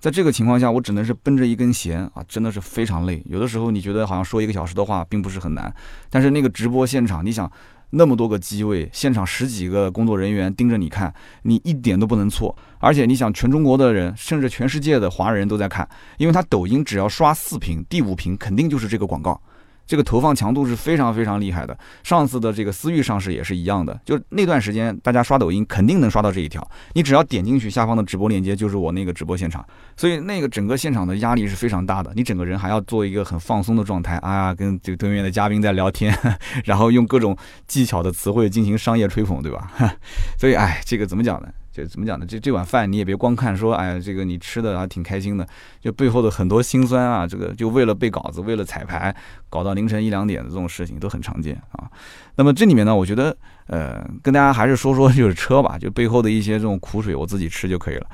[0.03, 3.23] 在这个情况下，我只能是绷着一根弦啊，真的是非常累。
[3.25, 5.73] 有的时候你觉得好像说一个小时的话并不是很难，
[6.09, 7.49] 但是那个直播现场，你想。
[7.95, 11.13] 那么多个机位，现场十几个工作人员盯着你看，
[11.43, 12.57] 你一点都不能错。
[12.79, 15.87] 而且你想，全中国的人，甚至全世界的华人都在看，
[16.17, 19.39] 因为他抖音只要刷四屏，第五屏肯定就是这个广告。
[19.85, 21.77] 这个投放强度是非常非常厉害的。
[22.03, 26.65] 上次的这个思域上市也是一样的，就那段时间大家刷抖音肯定能刷到这一条。
[26.93, 29.65] 你只要点进去下方的直播链接，就是我那个直播现场。
[29.95, 36.17] 所以那个整个现场的压力是非常大的，你整个人还要做一个很放松的状态啊，跟这个对面的嘉宾在聊天，
[36.65, 39.71] 然后用各种技巧的词汇进行商业吹捧，对吧？
[40.39, 41.47] 所以哎，这个怎么讲呢？
[41.73, 42.25] 就怎么讲呢？
[42.25, 45.45] 这这碗饭你也别光看说，哎呀，这个你吃的还挺开心的，
[45.81, 49.13] 就背后的很多辛酸啊，这个就为了背稿子，为了彩排，
[49.49, 51.89] 搞到凌晨一两点的这种事情都很常见啊。
[52.35, 58.07] 那么这里面呢，我觉得，呃，跟大家还是说说就是车吧，就背后的一些这种苦水，我自己吃就可以了。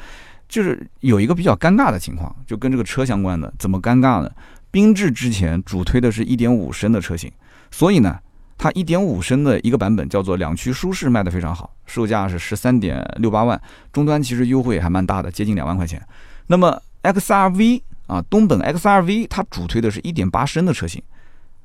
[0.47, 4.31] 就是有一个比较尴尬的情况，就跟这个车相关的，怎么尴尬呢？
[4.71, 7.29] 缤智之前主推的是一点五升的车型，
[7.71, 8.17] 所以呢。
[8.59, 13.59] 它一点五升的一个版本叫做两驱舒适，卖的非常好，售价是十三点六八万，
[13.93, 16.05] 终端其实优惠还蛮大的，接近两万块钱。
[16.47, 21.01] 那么 XRV 啊，东本 XRV 它主推的是一点八升的车型，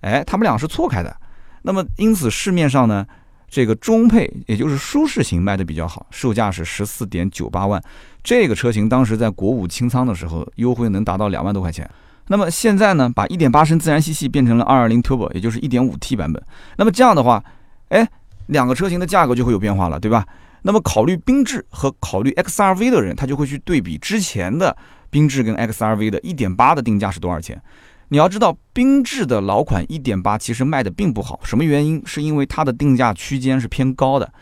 [0.02, 1.14] 哎，他们俩是错开的。
[1.62, 3.04] 那么因此市面上呢，
[3.48, 7.82] 这个中配也就是舒适型卖的比较好，售价是十四点九八万，
[8.22, 11.90] 这个车型当时在国五清仓的时候优惠能达到两万多块钱。
[12.28, 16.42] 那么现在呢，把1.8升自然吸气变成了220 Turbo，也就是 1.5T 版本。
[16.76, 17.42] 那么这样的话，
[17.88, 18.08] 哎，
[18.46, 20.26] 两个车型的价格就会有变化了，对吧？
[20.62, 24.74] 那么考虑缤智和考虑 XRV 的人，他就会去对比之前的
[25.12, 27.60] 缤智跟 XRV 的1.8的定价是多少钱。
[28.08, 32.02] 你要知道，缤智的老款1.8其实卖的并不好，什么原因？
[32.06, 34.32] 是因为它的定价区间是偏高的。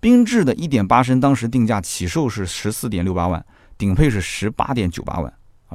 [0.00, 3.44] 缤智的1.8升当时定价起售是14.68万。
[3.78, 5.32] 顶配是十八点九八万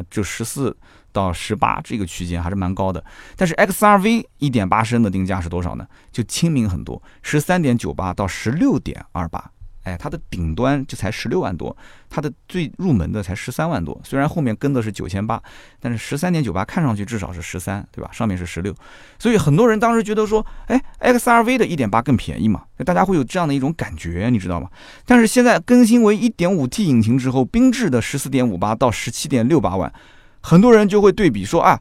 [0.09, 0.75] 就十四
[1.11, 3.03] 到十八这个区间还是蛮高的。
[3.35, 5.87] 但是 XRV 一点八升的定价是多少呢？
[6.11, 9.51] 就亲民很多，十三点九八到十六点二八。
[9.87, 11.75] 哎，它的顶端就才十六万多，
[12.09, 13.97] 它的最入门的才十三万多。
[14.03, 15.41] 虽然后面跟的是九千八，
[15.79, 18.11] 但是十三点九八看上去至少是十三，对吧？
[18.11, 18.75] 上面是十六，
[19.17, 22.63] 所以很多人当时觉得说，哎，XRV 的一点八更便宜嘛？
[22.85, 24.69] 大家会有这样的一种感觉，你知道吗？
[25.05, 29.93] 但是现在更新为一点五 T 引擎之后，缤智的十四点五八到十七点六八万，
[30.41, 31.79] 很多人就会对比说啊，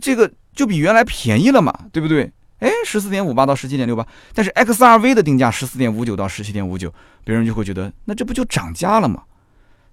[0.00, 2.32] 这个就比原来便宜了嘛，对不对？
[2.58, 6.92] 哎，十四点五八到十七点六八，但是 X R V 的定价十四点五九到十七点五九，
[7.24, 9.22] 别人就会觉得那这不就涨价了吗？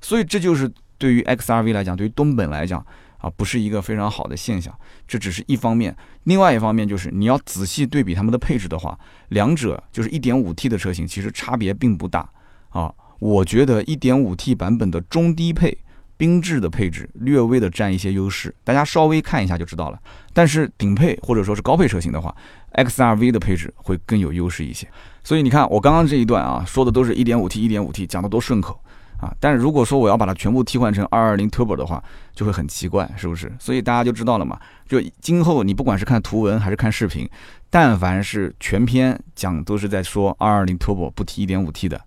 [0.02, 2.84] 所以这就是对于 X R V 来讲，对于东本来讲
[3.20, 4.74] 啊，不是一个非常好的现象。
[5.08, 8.98] 这只是一方面，另外一方面就是你要仔细对比他们的配置的话，
[9.30, 12.28] 两者就是一点五 T 的车型其实差别并不大
[12.70, 12.92] 啊。
[13.20, 15.78] 我觉得一点五 T 版本的中低配。
[16.18, 20.00] 缤智的配置略微的占一些优势，大家稍微看一下就知道了。
[20.34, 22.36] 但是顶配或者说是高配车型的话
[22.74, 24.88] ，XRV 的配置会更有优势一些。
[25.24, 28.80] 所以你看我刚刚这一段啊，说的都是一点五 T、一点五 T，讲的多顺口
[29.20, 29.34] 啊。
[29.40, 33.52] 但是如果说我要把它全部替换成二二零 Turbo 的话，就会很奇怪，是不是？
[33.60, 34.60] 所以大家就知道了嘛。
[34.88, 37.28] 就今后你不管是看图文还是看视频，
[37.70, 42.00] 但凡是全篇讲都是在说二二零 Turbo 不提一点五 T 的，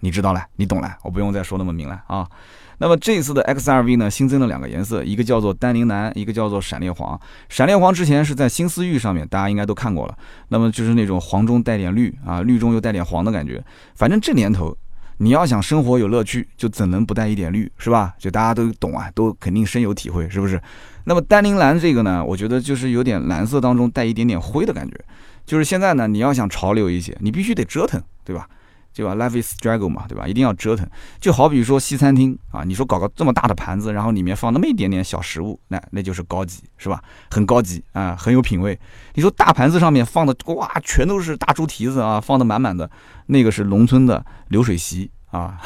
[0.00, 2.28] 你知道了，你懂了，我不用再说那么明了啊。
[2.82, 7.18] 那么这一次的 XRV 呢，新增了两个颜色，一个叫做丹宁蓝，一个叫做闪烈黄。
[7.48, 10.18] 闪烈黄之前是在新思域上面，大家应该都看过了。
[10.48, 13.64] 那么就是那种黄中带点绿啊，绿中又带点黄的感觉。
[13.94, 14.76] 反正这年头，
[15.18, 18.14] 你要想生活有乐趣，就怎能不带一点绿，是吧？
[18.18, 20.60] 就大家都懂啊，都肯定深有体会，是不是？
[21.04, 24.96] 那么丹宁蓝这个呢，我觉得就是有点蓝色当中带一点点灰的感觉。
[25.46, 28.48] 就是现在呢，你要想潮流一些，你必须得折腾，对吧？
[28.94, 30.26] 对吧？Life is struggle 嘛，对吧？
[30.26, 30.86] 一定要折腾。
[31.20, 37.02] 就好比说西餐厅啊，你说搞个这么大的盘子，然后里面放那么一点点小食物，那那就是高级，是吧？
[37.30, 38.78] 很高级啊，很有品味。
[39.14, 42.90] 你说大盘子上面放的哇，全都是大猪蹄子啊，放的满满的，
[43.26, 45.58] 那个是农村的流水席啊。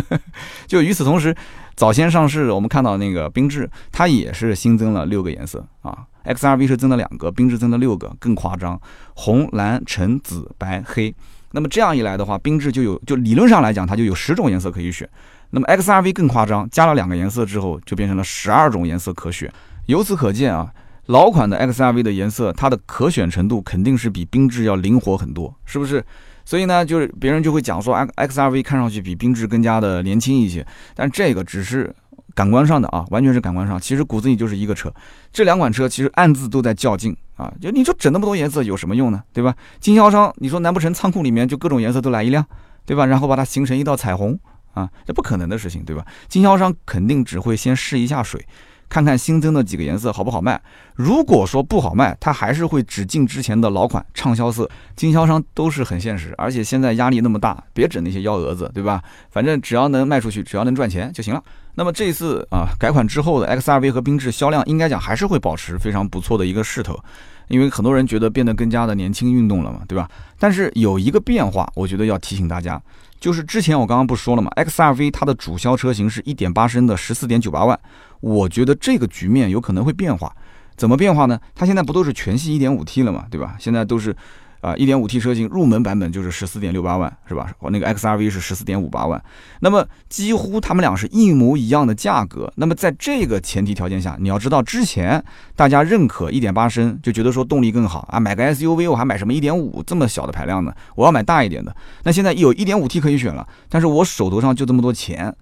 [0.66, 1.34] 就与此同时，
[1.74, 6.04] 早先上市，我们看到那个缤智，它也是新增了六个颜色啊。
[6.24, 8.78] XRV 是增了两个，缤智增了六个，更夸张，
[9.14, 11.14] 红、蓝、橙、紫、白、黑。
[11.52, 15.08] 那么这样一来的话，缤智就有就理论上来讲，它就有十种颜色可以选。
[15.50, 19.50] 那么 XRV 更夸张，加了两个颜色之后，就变成了十二种颜色可选。
[19.86, 20.70] 由此可见啊，
[21.06, 26.04] 老款的 XRV 的颜色，它的可选程度肯定是比缤智要灵活很多，是不是？
[26.44, 31.94] 所以呢，就是别人就会讲说，XRV 看上去比缤智更加的年轻一些，但这个只是。
[32.38, 34.94] 感官上的啊，完全是感官上，其实骨子里就是一个车。
[35.32, 39.20] 这两款车其实暗自都在较劲啊，就你说整那么多颜色有什么用呢？
[39.32, 39.52] 对吧？
[39.80, 42.46] 经销商，你说难不成仓库里面就各种颜色都来一辆，
[42.86, 43.04] 对吧？
[43.06, 44.38] 然后把它形成一道彩虹
[44.72, 46.06] 啊，这不可能的事情，对吧？
[46.28, 48.46] 经销商肯定只会先试一下水，
[48.88, 50.60] 看看新增的几个颜色好不好卖。
[50.94, 54.68] 如果说不好卖，他还是会只进之前的老款畅销色。
[54.96, 59.02] 经销商都是很现实，而且现在压力那么大，别整那些幺蛾子，对吧？
[59.30, 61.42] 反正只要能卖出去，只要能赚钱就行了。
[61.74, 66.98] 那么这次啊，改款之后的 XRV 和缤智销量应该讲还是会保持非常不错的一个势头，
[67.46, 70.10] 因为很多人觉得变得更加的年轻运动了嘛，对吧？
[70.40, 72.82] 但是有一个变化，我觉得要提醒大家，
[73.20, 77.78] 就是之前我刚刚不说了嘛，XRV 它的主销车型是一点八升的十四点九八万，
[78.20, 80.34] 我觉得这个局面有可能会变化，
[80.76, 81.40] 怎么变化呢？
[81.54, 83.56] 它现在不都是全系一点五 T 了嘛，对吧？
[83.58, 84.14] 现在都是。
[84.60, 87.52] 啊，一点五 T 车型入门版本就是十四点六八万，是吧？
[87.60, 89.22] 我那个 XRV 是十四点五八万，
[89.60, 92.52] 那么几乎他们俩是一模一样的价格。
[92.56, 100.74] 那么在这个前提条件下，你要知道，之前大家认可一点八升，就觉得说动力更好啊，买个 SUV 我还买什么一点五这么小的排量呢？
[100.96, 101.72] 我要买大一点的。
[102.02, 105.32] 那现在有一点五 T 可以选了，但是我手头上就这么多钱，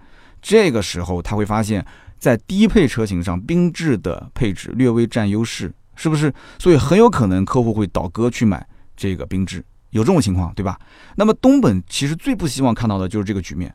[0.43, 1.83] 这个时候他会发现，
[2.27, 6.35] 在低配车型上，缤智的配置略微占优势，是不是？
[6.59, 8.67] 所以很有可能客户会倒戈去买。
[8.97, 10.77] 这个缤智有这种情况，对吧？
[11.15, 13.73] 那么东本其实最不希望看到的就是这个局面，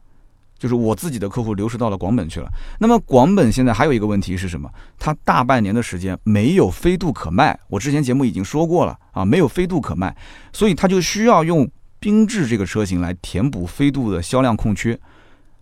[0.60, 2.50] 就是我自己的客户流失到了广本去了。
[2.80, 4.70] 那么广本现在还有一个问题是什么？
[5.00, 7.58] 它大半年的时间没有飞度可卖。
[7.70, 10.14] 我之前节目已经说过了啊，没有飞度可卖，
[10.52, 11.66] 所以它就需要用
[12.02, 15.00] 缤智这个车型来填补飞度的销量空缺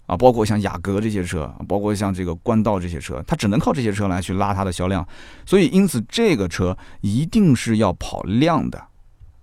[0.10, 0.18] 啊。
[0.18, 5.08] 包括像雅阁这些车，包括像这个冠道这些车，它只能靠这些车来去拉它的销量。
[5.46, 8.82] 所以因此这个车一定是要跑量的。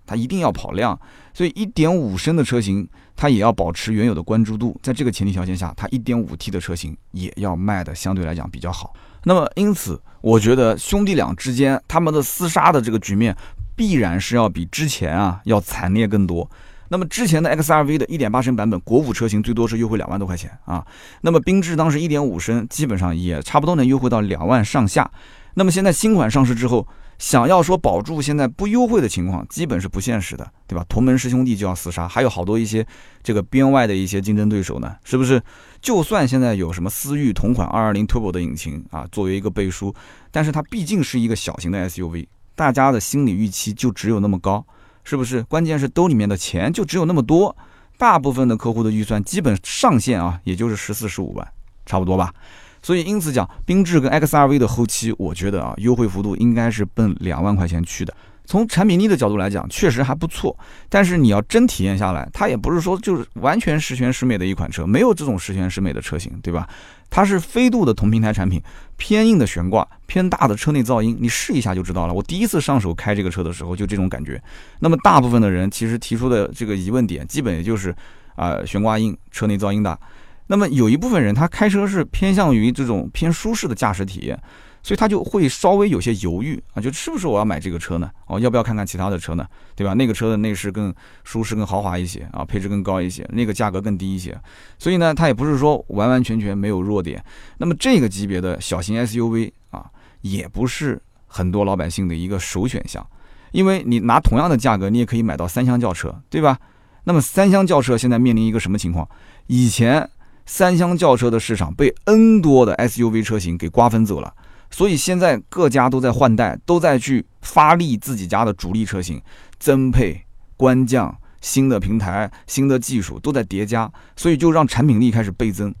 [0.09, 0.97] 它一定要跑量，
[1.33, 4.79] 所以一点五升的车型它也要保持原有的关注度。
[4.81, 8.93] 在这个前提条件下，它一点五 T 的车型也要卖的相对来讲比较好。
[9.25, 13.35] 那么因此，我觉得兄弟俩之间他们的厮杀的这个局面，
[13.75, 16.49] 必然是要比之前啊要惨烈更多。
[16.89, 20.85] 那么之前的 XRV 的1.8升版本，国五车型最多是优惠两万多块钱啊。
[21.21, 25.09] 那么缤智当时1.5升，基本上也差不多能优惠到两万上下。
[25.55, 30.85] 那么现在新款上市之后，想要说保住现在不优惠的情况，基本是不现实的，对吧？
[30.87, 32.85] 同门师兄弟就要厮杀，还有好多一些
[33.23, 35.41] 这个边外的一些竞争对手呢，是不是？
[35.81, 39.93] 就算现在有什么思域同款220 Turbo 的引擎啊，作为一个背书，
[40.31, 44.63] 但是它毕竟是一个小型的 SUV，大家的心理预期就只有那么高。
[45.09, 45.41] 是不是？
[45.43, 47.55] 关键是兜里面的钱就只有那么多，
[47.97, 51.47] 大部分的客户的预算基本上限啊，也就是十四十五万，
[51.85, 52.33] 差不多吧。
[52.81, 58.13] 所以因此讲，缤智跟 XRV 的后期，我觉得啊，优惠幅度应该是奔两万块钱去的。
[58.47, 60.57] 从产品力的角度来讲，确实还不错。
[60.87, 66.67] 但是你要真体验下来，它也不是说就是完全十全十美的一款车，没有这种十全十美的车型，对吧？
[67.09, 68.61] 它是飞度的同平台产品，
[68.95, 72.13] 偏硬的悬挂，偏大的车内噪音，你试一下就知道了。
[72.13, 74.41] 我第一次上手开这个车的时候，就这种感觉。
[74.79, 77.93] 那么大部分的人其实提出的这个疑问点，基本也就是
[78.35, 79.99] 啊，悬挂硬，车内噪音大。
[80.47, 84.39] 那么有一部分人他开车是偏向于这种偏舒适的驾驶体验。
[84.87, 88.09] 所以他就会稍微有些犹豫啊，就是不是我要买这个车呢？
[88.25, 89.45] 哦，要不要看看其他的车呢？
[89.75, 89.93] 对吧？
[89.93, 94.33] 那个车的内饰更舒适、更豪华一些啊，配置更高一些，那个价格更低一些。
[94.79, 97.21] 所以呢，它也不是说完完全全没有弱点。
[97.57, 103.05] 那么这个级别的小型 SUV 啊，也不是很多老百姓的一个首选项，
[103.51, 106.57] 因为你拿同样的价格，你也可以买到三厢轿车，对吧？
[107.03, 109.05] 那么三厢轿车现在面临一个什么情况？
[109.47, 110.09] 以前
[110.45, 114.33] 三厢轿车的市场被 N 多的 SUV 车型给瓜分走了。
[114.69, 119.21] 所以现在各家都在换代，都在去发力自己家的主力车型，
[119.59, 125.73] 增配、官降、新的平台、新的技术都在叠加，所以就让产品力开始倍增。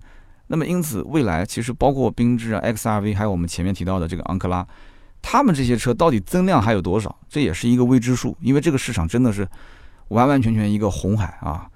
[0.47, 4.65] 那么因此，未来其实包括缤智啊、XRV，还有我们前面提到的这个昂克拉，
[5.21, 8.37] 他们这些车到底增量还有多少，这也是一个未知数。
[8.39, 9.45] 因为这个市场真的是
[10.07, 11.67] 完完全全一个红海啊。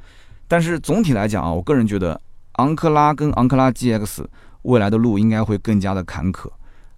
[0.48, 2.20] 但是总体来讲啊，我个人觉得
[2.54, 4.26] 昂克拉跟昂克拉 GX
[4.62, 6.50] 未来的路应该会更加的坎坷。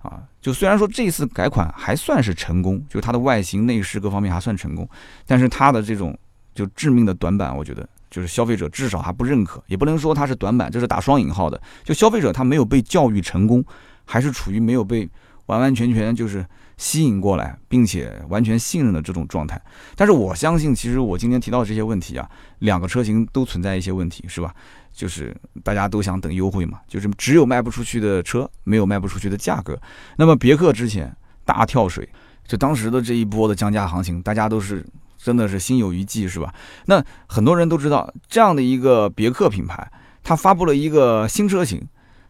[0.03, 4.87] 啊，就虽然说这次改款还算是成功，就它的外形、内饰各方面还算成功，
[5.25, 6.17] 但是它的这种
[6.53, 11.59] 就致命的短板，我觉得就是消费者至少还不认可，也不能说它是短板，这是打双引号的。
[11.83, 13.63] 就消费者他没有被教育成功，
[14.05, 15.09] 还是处于没有被
[15.45, 16.45] 完完全全就是
[16.75, 19.61] 吸引过来，并且完全信任的这种状态。
[19.95, 22.29] 但是我相信，其实我今天提到的这些问题啊，
[22.59, 24.53] 两个车型都存在一些问题，是吧？
[24.93, 29.77] 就是大家都想等优惠嘛，就是只有卖不出去的车，没有卖不出去的价格。
[30.17, 31.13] 那么别克之前
[31.43, 32.07] 大跳水，
[32.47, 34.85] 就当时的这一波的降价行情，大家都是
[35.17, 36.53] 真的是心有余悸，是吧？
[36.85, 39.91] 那很多人都知道，这样的一个别克品牌，
[40.21, 41.81] 它发布了一个新车型，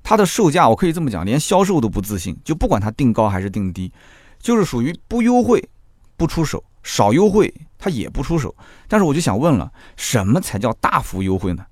[0.01, 3.91] 它的售价我可以这么讲，连销售都不自信，就不管它定高还是定低，
[4.39, 5.67] 就是属于不优惠
[6.15, 8.55] 不出手，少优惠它也不出手。
[8.87, 11.65] 但是我就想问了，什么才叫大幅优惠呢？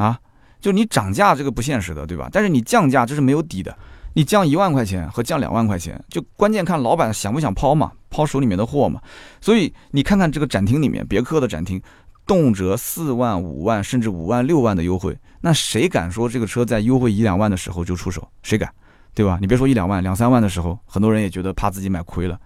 [0.00, 0.18] 啊，
[0.58, 2.26] 就你涨价这个不现实的，对吧？
[2.32, 3.76] 但是你降价这是没有底的，
[4.14, 8.98] 你降一万块钱和降两万块钱，就关键看老板想不想抛嘛，抛手里面的货嘛。
[9.42, 11.78] 所以你看看这个展厅里面，别克的展厅，
[12.26, 18.26] 动辄四万、五万，甚至五万、六万的优惠，那谁敢说这个车在优惠一两万的时候就出手？
[18.42, 18.72] 谁敢，
[19.12, 19.36] 对吧？
[19.38, 22.40] 你别说一两万、两三万的时候，很多人也觉得怕自己买亏了。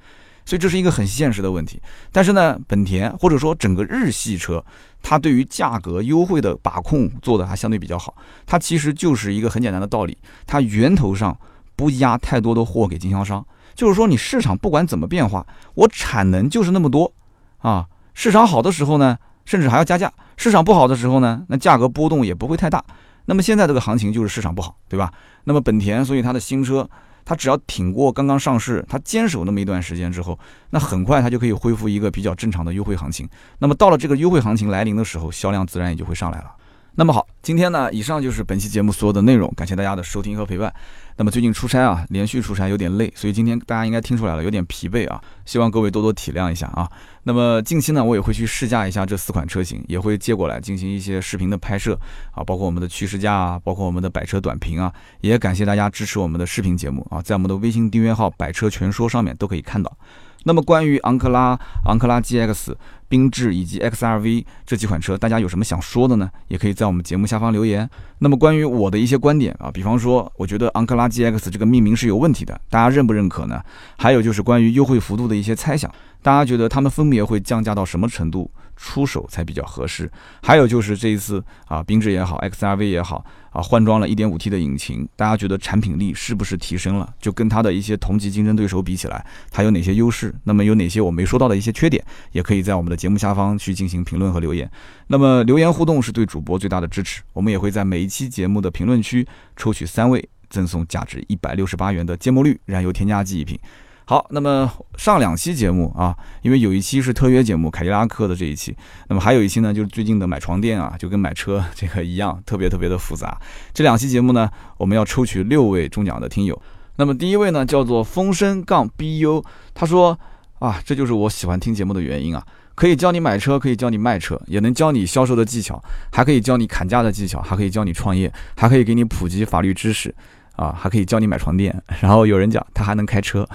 [0.47, 1.80] 所以这是一个很现实的问题，
[2.12, 4.62] 但是呢，本田或者说整个日系车，
[5.03, 8.14] 它对于价格优惠的把控做的还相对比较好。
[8.45, 11.34] 它其实就是一个很简单的道理，它源头上
[11.76, 17.11] 不压太多的货给经销商，就是说你市场不管怎么变化，我产能就是那么多
[17.59, 17.86] 啊。
[18.12, 19.16] 市场好的时候呢，
[19.47, 22.84] 甚至还要加价；市场不好的时候呢，那价格波动也不会太大。
[23.24, 25.11] 那么现在这个行情就是市场不好，对吧？
[25.45, 26.88] 那么本田，所以它的新车。
[27.25, 30.39] 它只要挺过刚刚上市，它坚守那么一段时间之后，
[30.70, 33.29] 那很快它就可以恢复一个比较正常的优惠行情。
[33.59, 36.51] 那么到了这个优惠行情来临的时候，销量自然也就会上来了。
[36.97, 40.72] 那么好，今天呢，以上就是本期节目所有的内容，感谢大家的收听和陪伴。
[41.16, 46.88] 那么最近出差啊，连续出差有点累，所以今天大家应该听出来了，有点疲惫啊，希望各位多多体谅一下啊。
[47.24, 51.99] 那么近期呢，我也会去试驾一下这四款车型，也会借过来进行一些视频的拍摄
[52.30, 59.97] 啊，包括我们的趋势价啊，包括我们的百车短评啊，也感谢大家支持我们的视频节目啊，在我们的微信订阅号“百车全说”上面都可以看到。
[60.45, 62.74] 那么关于昂克拉、昂克拉 GX、
[63.11, 66.30] 缤智以及 XRV 这几款车，大家有什么想说的呢？
[66.49, 67.88] 也可以在我们节目下方留言。
[68.18, 73.62] 那么关于我的一些观点啊，比方说，我觉得昂克拉 GX 这个命名是有问题的，大家认不认可呢？
[73.99, 75.90] 还有就是关于优惠幅度的一些猜想。
[76.25, 80.11] 大家觉得他们分别会降价到什么程度出手才比较合适？
[80.43, 87.12] 还有就是这一次啊，缤智也好，XRV 也好啊，换装了 1.5T 的引擎，大家觉得产品力是不是提升了？
[87.20, 90.35] 就跟它的一些同级竞争对手比起来，它有哪些优势？
[90.45, 92.03] 那么有哪些我没说到的一些缺点？
[92.33, 94.68] 也可以在我们的节目下方去进行评论和留言。
[95.09, 103.59] 那么留言互动是对主播最大的支持，我们也会在每一期节目的评论区抽取三位，赠送价值一百六十八元的芥末绿燃油添加剂一瓶。
[104.07, 108.77] 好，那么上两期节目啊，因为有一期是特约节目凯迪拉克的这一期，
[109.09, 113.41] 那么还有一期呢，就是最近的买床垫啊，就跟买车这个一样，特别特别的复杂。
[113.73, 116.61] 这两期节目呢，我们要抽取六位中奖的听友。
[116.97, 119.43] 那么第一位呢，叫做风声杠 BU，
[119.73, 120.19] 他说
[120.59, 125.83] 啊，这就是我喜欢听节目的原因啊，可以教你买车，可以教你卖车，也能教你销售的技巧，
[126.13, 130.15] 还可以教你砍价的技巧，还可以教你创业，还可以给你普及法律知识。
[130.57, 133.49] 啊，还可以教你买床垫，然后有人讲他还能开车，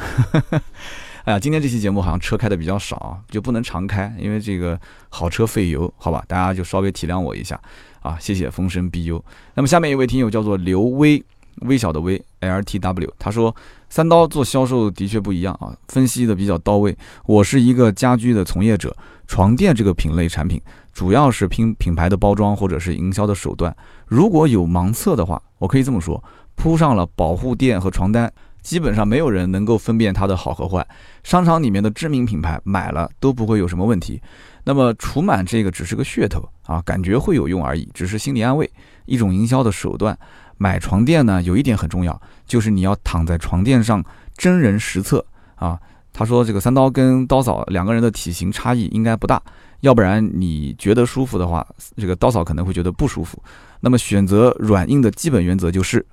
[1.25, 4.79] 哎呀，今天这期节目好像车开的比较少，就不能常开，因为这个
[5.09, 7.59] 好车费油，好吧，大家就稍微体谅我一下
[8.01, 9.21] 啊，谢谢风声 BU。
[9.53, 11.23] 那么下面一位听友叫做刘微，
[11.61, 13.55] 微小的微 LTW，他说
[13.89, 16.97] 三刀做销售的确不一样啊，分析的比较到位。
[17.25, 18.95] 我是一个家居的从业者，
[19.27, 20.59] 床垫这个品类产品
[20.93, 23.75] 主要是拼品牌的包装或者是营销的手段，
[24.07, 26.21] 如果有盲测的话，我可以这么说。
[26.59, 28.29] 铺上了保护垫和床单，
[28.61, 30.85] 基本上没有人能够分辨它的好和坏。
[31.23, 34.21] 商场里面的知名品牌买了都不会有什么问题。
[34.65, 38.69] 那么除螨这个只是个噱头啊，感觉会有用而已，只是心理安慰，
[39.05, 40.15] 一种营销的手段。
[40.57, 44.03] 买床垫呢，有一点很重要，就是你要躺在床垫上
[44.35, 45.79] 真人实测啊。
[46.11, 49.41] 他说这个三刀跟刀嫂两个人的体型差异应该不大，
[49.79, 53.41] 要不然你觉得舒服的话，这个刀嫂可能会觉得不舒服。
[53.79, 56.05] 那么选择软硬的基本原则就是。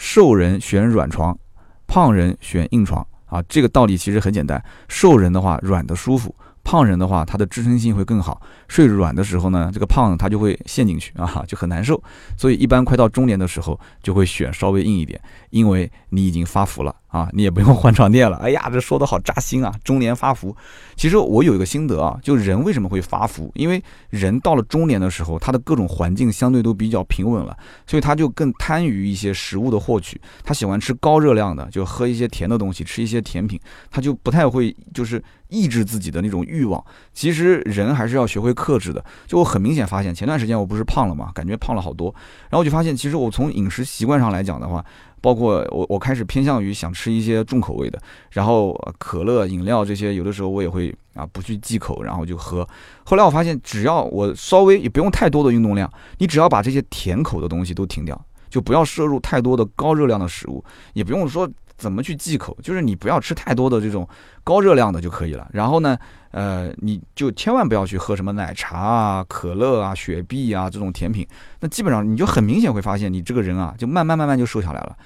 [0.00, 1.38] 瘦人选软床，
[1.86, 4.60] 胖人选硬床啊，这个道理其实很简单。
[4.88, 6.34] 瘦人的话，软的舒服。
[6.64, 8.40] 胖人的话，它的支撑性会更好。
[8.70, 12.00] 睡软的时候呢，这个胖他就会陷进去啊， 就很难受。
[12.36, 18.36] 所以一般快到中年的时候，就会选稍微硬一点，因为你已经发福了啊，你也不用换床垫了。
[18.46, 19.74] 哎呀，这说的好扎心啊！
[19.82, 20.56] 中年发福，
[20.94, 23.50] 其实我有一个心得啊，就人为什么会发福？
[23.56, 27.56] 因为人到了中年的时候，他的各种环境相对都比较平稳了，
[27.88, 30.20] 所以他就更贪于一些食物的获取。
[30.44, 33.58] 他喜欢吃高热量的，就喝一些甜的东西，吃一些甜品，
[33.90, 35.20] 他就不太会就是。
[35.52, 36.80] 抑制自己的那种欲望，
[37.12, 39.02] 其实人还是要学会克制的。
[39.26, 42.14] 就我很明显发现，前段时间我不是胖了嘛，感觉胖了好多。
[42.50, 44.84] 然后我就发现，其实我从饮食习惯上来讲的话，
[45.22, 47.98] 包括我我开始偏向于想吃一些重口味的，
[48.30, 52.68] 然后可乐、饮料这些，有的时候我也会啊不去忌口，然后就喝。
[53.04, 61.48] 后来我发现，只要我稍微也不用太多的运动量，你只要把这些甜口的东西都停掉，就不要摄入太多的高热量的食物，也不用说。
[61.80, 62.56] 怎么去忌口？
[62.62, 64.06] 就是你不要吃太多的这种
[64.44, 65.48] 高热量的就可以了。
[65.52, 65.98] 然后呢，
[66.30, 71.26] 呃，你就千万不要去喝什么奶茶啊、可乐啊、雪碧啊这种甜品。
[71.60, 74.96] 那基本上你就很明显会发现，你这个人啊，就慢慢慢慢就瘦下来了。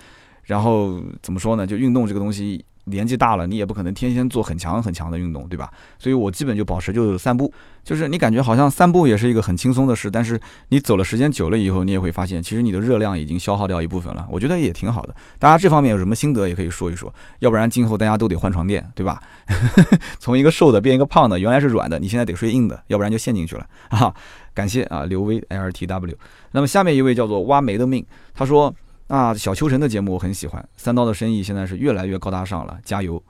[0.43, 1.67] 然后怎么说呢？
[1.67, 2.65] 就运动这个东西。
[2.85, 5.71] 年纪大了，你也不可能天天做很强很强的运动，对吧？
[5.99, 14.27] 所以我基本就保持就是散步，就是你感觉好像散步也是一个很轻松的事，但是你走了时间久了以后，你也会发现，其实你的热量已经消耗掉一部分了。
[14.31, 15.15] 我觉得也挺好的。
[15.39, 19.23] 大家这方面有什么心得也可以说一说，要不然今后大家都得换床垫，对吧？
[20.21, 24.15] 从一个瘦的变一个胖的，原来是软的，你现在得睡硬的，要不然就陷进去了 啊！
[24.53, 26.17] 感谢啊，刘威 L T W。
[26.53, 28.05] 那么下面一位叫做挖煤的命，
[28.35, 28.75] 他说。
[29.09, 30.69] 啊，小秋神的节目我很喜欢。
[30.77, 33.23] 三刀的生意现在是越来越高大上了，加油！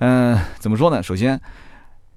[0.00, 1.02] 嗯，怎么说呢？
[1.02, 1.40] 首先，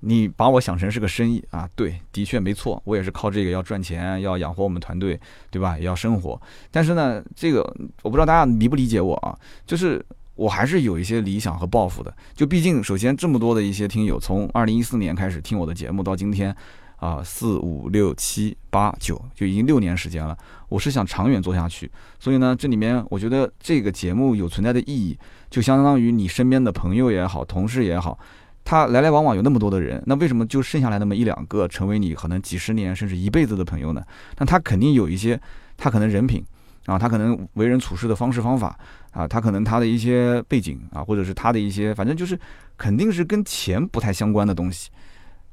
[0.01, 5.19] 你把我想成是个生意啊，对，的确没错，我也是靠这个要赚钱，要养活我们团队，
[5.49, 5.77] 对吧？
[5.77, 6.39] 也要生活。
[6.69, 7.61] 但是呢，这个
[8.03, 12.13] 我不知道大家理不理解我啊，就是我还是有一些理想和抱负的。
[12.35, 16.55] 就毕竟，首先这么多的一些听友，从二零一四年开始听我的节目到今天。
[16.97, 20.37] 啊，四五六七八九，就已经六年时间了。
[20.71, 25.19] 我是想长远做下去，所以呢，这里面我觉得这个节目有存在的意义，
[25.49, 28.17] 就相当于你身边的朋友也好，同事也好，
[28.63, 34.01] 他来来往往有那么多的人，那为什么就剩下来那么一两个成为你可能几十年甚至一辈子的朋友呢？
[34.37, 35.37] 那他肯定有一些，
[35.75, 36.41] 他可能人品
[36.85, 38.79] 啊，他可能为人处事的方式方法
[39.11, 42.39] 啊，他可能他的一些背景啊，或者是他的一些，反正就是
[42.77, 44.89] 肯定是跟钱不太相关的东西。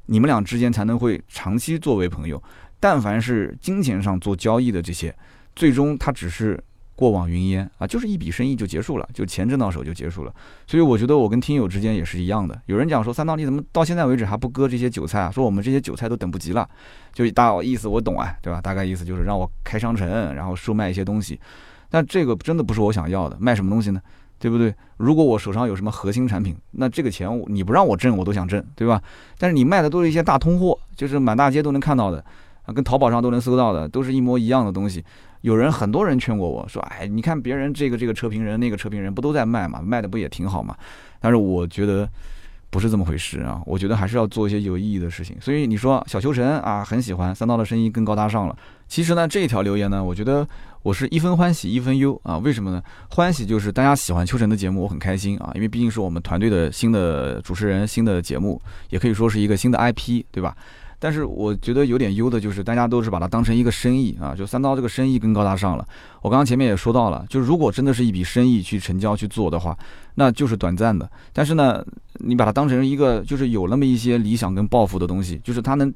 [0.06, 2.40] 你们俩之间才能会长期作为朋友。
[2.80, 5.14] 但凡是金钱上做交易的这些，
[5.56, 6.62] 最终它只是
[6.94, 10.34] 过往云烟啊，就是一笔生意就结束了，就钱挣到手就结束了。
[10.66, 12.60] 所以我觉得我跟听友之间也是一样的。
[12.66, 15.30] 有人讲说三刀你怎么到现在为止还不割这些韭菜啊？
[15.30, 16.68] 说我们这些韭菜都等不及了，
[17.12, 18.60] 就大意思我懂啊，对吧？
[18.60, 21.40] 大概意思就是让我开商城，然后售卖一些东西。
[21.88, 23.36] 但这个真的不是我想要的。
[23.40, 24.00] 卖什么东西呢？
[24.40, 24.72] 对不对？
[24.98, 29.02] 如果我手上有什么核心产品，那这个钱你不让我挣，我都想挣，对吧？
[29.36, 32.24] 但是你卖的都是一些大通货，就是满大街都能看到的，
[32.72, 35.04] 跟淘宝上都能搜到的，都是一模一样的东西。
[35.42, 40.76] 有人很多人劝过我说，哎，你看别人这个这个车评人，那个车评人不都在卖嘛，卖的不也挺好嘛？
[41.20, 42.08] 但是我觉得。
[42.70, 43.62] 不是这么回事啊！
[43.64, 45.34] 我觉得还是要做一些有意义的事情。
[45.40, 48.54] 所以你说小秋晨啊，很喜欢三刀的声音更高大上了。
[48.86, 50.46] 其实呢，这一条留言呢，我觉得
[50.82, 52.36] 我是一分欢喜一分忧啊。
[52.36, 52.82] 为什么呢？
[53.12, 58.60] 欢喜就是大家喜欢秋晨的节目，我很开心啊，因为毕竟是我们团队的新的主持人、新的节目，
[58.90, 60.54] 也可以说是一个新的 IP，对吧？
[60.98, 65.86] 但是我觉得有点优的就是，大家都是把它当成一个生意啊，就三刀这个生意更高大上了。
[66.22, 69.76] 我刚刚前面也说到了，就如果真的是一笔生意去成交去做的话，
[70.16, 71.08] 那就是短暂的。
[71.32, 71.84] 但是呢，
[72.14, 75.92] 你把它当成一个就是有那么一些理想跟抱负的东西，就是它能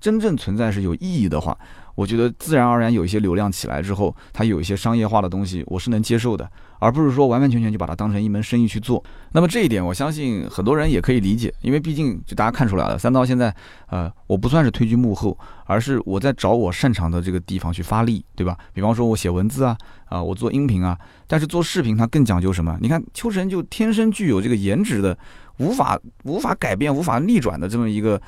[0.00, 1.56] 真正存在是有意义的话。
[1.94, 9.02] 我觉得自然而然有一些流量起来之后，它有一些商业化的东西，我是能接受的，而不是说完完全全就把它当成一门生意去做。
[9.32, 13.54] 那么这一点，我相信很多人也可以理解，因为毕竟就大家看出来了，三刀现在，
[13.88, 15.36] 呃，我不算是退居幕后，
[15.66, 18.56] 而是我在找我擅长的这个地方去发力，对吧？
[18.72, 19.76] 比方说我写文字啊，
[20.06, 22.78] 啊，我做音频啊，但是做视频它更讲究什么？
[22.80, 25.16] 你看秋神就天生具有这个颜值的，
[25.58, 28.20] 无法无法改变、无法逆转的这么一个。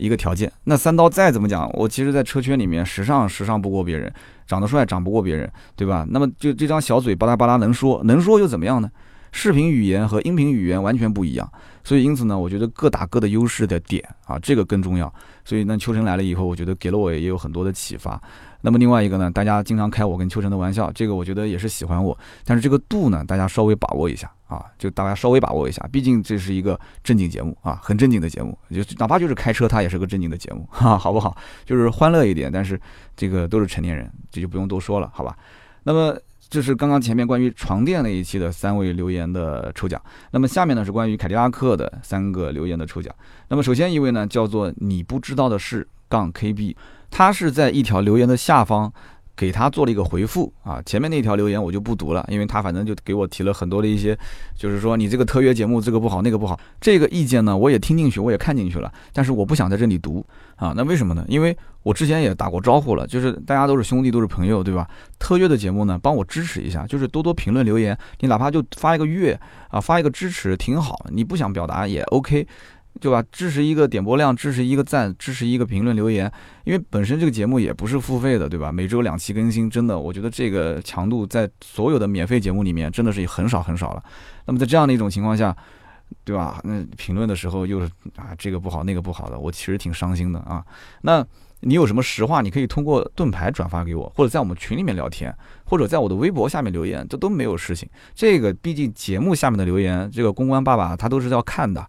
[0.00, 4.12] 一个条件，那三刀再怎么讲，我其实，在车圈里面，时尚时尚不过别人，
[4.46, 6.06] 长得帅长不过别人，对吧？
[6.08, 8.90] 那么就这张小嘴巴拉巴拉能说，能说又怎么样呢？
[9.32, 11.48] 视频语言和音频语言完全不一样，
[11.84, 15.12] 所以因此呢，我觉得各打各的优势的点啊，这个更重要。
[15.44, 18.20] 所以那秋晨来了以后，我觉得给了我也有很多的启发。
[18.62, 31.36] 那么另外一个呢，大家经常开我跟秋晨的玩笑，这个我觉得也是喜欢我，但是这个度呢，大家稍微把握一下啊，就大家稍微把握一下，毕竟这是一个正经节目啊，很正经的节目，就哪怕就是开车，它也是个正经的节目，哈，好不好？
[31.64, 32.78] 就是欢乐一点，但是
[33.16, 35.36] 这个都是成年人，这就不用多说了，好吧？
[35.84, 36.14] 那么
[36.50, 40.00] 这是刚刚前面关于床垫那一期的三位留言的抽奖，
[40.32, 43.14] 那么下面呢是关于凯迪拉克的三个留言的抽奖。
[43.48, 46.76] 那么首先一位呢叫做你不知道的事杠 KB。
[47.10, 48.92] 他是在一条留言的下方
[49.36, 54.16] 给他做了一个回复啊，前面那条留言我就不读了，因为他反正就给我提了很多的一些，
[54.54, 60.24] 就是说你这个特约节目这个不好那个不好，这个意见呢我也听进去，我也看进去了，但是我不想在这里读
[60.56, 61.24] 啊，那为什么呢？
[61.26, 64.86] 因为我之前也打过招呼了，就是大家都是兄弟都是朋友，对吧？
[65.18, 69.40] 特约的节目呢，帮我支持一下，就是多多评论留言，你哪怕就发一个月
[69.70, 72.46] 啊，发一个支持挺好，你不想表达也 OK。
[72.98, 73.22] 对吧？
[73.30, 76.30] 支持一个点播量，支持一个赞，支持一个评论留言，
[76.64, 78.72] 因为本身这个节目也不是付费的，对吧？
[78.72, 84.02] 每周两期更新，真的，我觉得这个强度在所有的免费节目里面真的是很少很少了。
[84.46, 85.56] 那么在这样的一种情况下，
[86.24, 86.60] 对吧？
[86.64, 87.86] 那评论的时候又是
[88.16, 90.64] 啊这个不好那个不好的，我其实挺伤心的啊。
[91.02, 91.24] 那
[91.60, 95.34] 你有什么实话，你可以通过盾牌转发给我，或者在我们群里面聊天，
[95.64, 97.88] 或者在我的微博下面留言，这都没有事情。
[98.14, 101.86] 这个毕竟节目下面的留言，这个公关爸爸他都是要看的。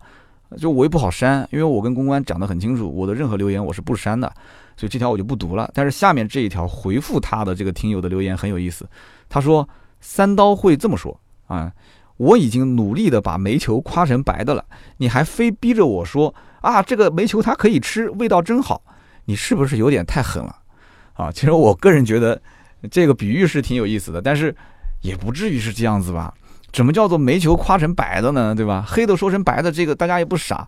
[0.57, 4.27] 就我也不好删，因为我跟公关讲得很清楚，我的任何留言我是不删的，
[4.75, 5.69] 所以这条我就不读了。
[5.73, 8.85] 但是下面这一条回复他的这个听友的留言很有意思，
[9.29, 9.67] 他说
[10.01, 11.71] 三刀会这么说啊，
[12.17, 14.65] 我已经努力的把煤球夸成白的了，
[14.97, 18.81] 你还非逼着我说啊这个煤球它可以吃，味道真好，
[19.25, 20.55] 你是不是有点太狠了
[21.13, 21.31] 啊？
[21.31, 22.41] 其实我个人觉得
[22.89, 24.53] 这个比喻是挺有意思的，但是
[25.01, 26.33] 也不至于是这样子吧。
[26.73, 28.55] 什么叫做煤球夸成白的呢？
[28.55, 28.85] 对吧？
[28.87, 30.67] 黑的说成白的，这个大家也不傻。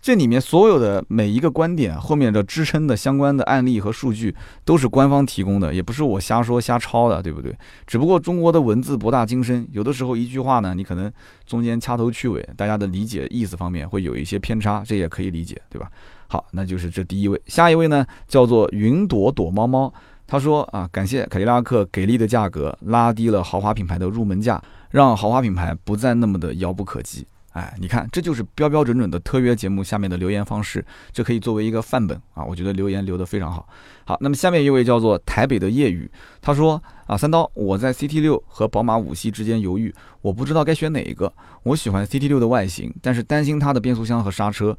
[0.00, 4.34] 这里面所有的每一个观点后面的支撑的相关的案例和数据
[4.64, 7.56] 都是官方提供的，也不是我瞎说瞎抄的，对不对？
[7.86, 11.08] 只不过中国的文字博大精深，有的时候一句话呢，你可能
[11.46, 15.88] 中间掐头去尾，大家的理解意思方面会有一些偏差，这也可以理解，对吧？
[16.26, 19.92] 好，那就是这第一位，下一位呢叫做云朵躲猫猫，
[20.32, 24.62] 他说啊，感谢凯迪拉克给力的价格，拉低了豪华品牌的入门价。
[24.88, 33.68] 让豪华品牌不再那么的遥不可及，哎，你看，这就是标标准准的特约节目下面的留言方式，这可以作为一个范本啊，我觉得留言留得非常好。
[34.06, 36.10] 好，那么下面一位叫做台北的夜雨，
[36.40, 41.30] 他说啊，三刀，我在 CT 六和宝马五系之间犹豫，我不知道该选哪一个。
[41.64, 44.74] 我喜欢 CT 六的外形，但是担心它的变速箱和刹车，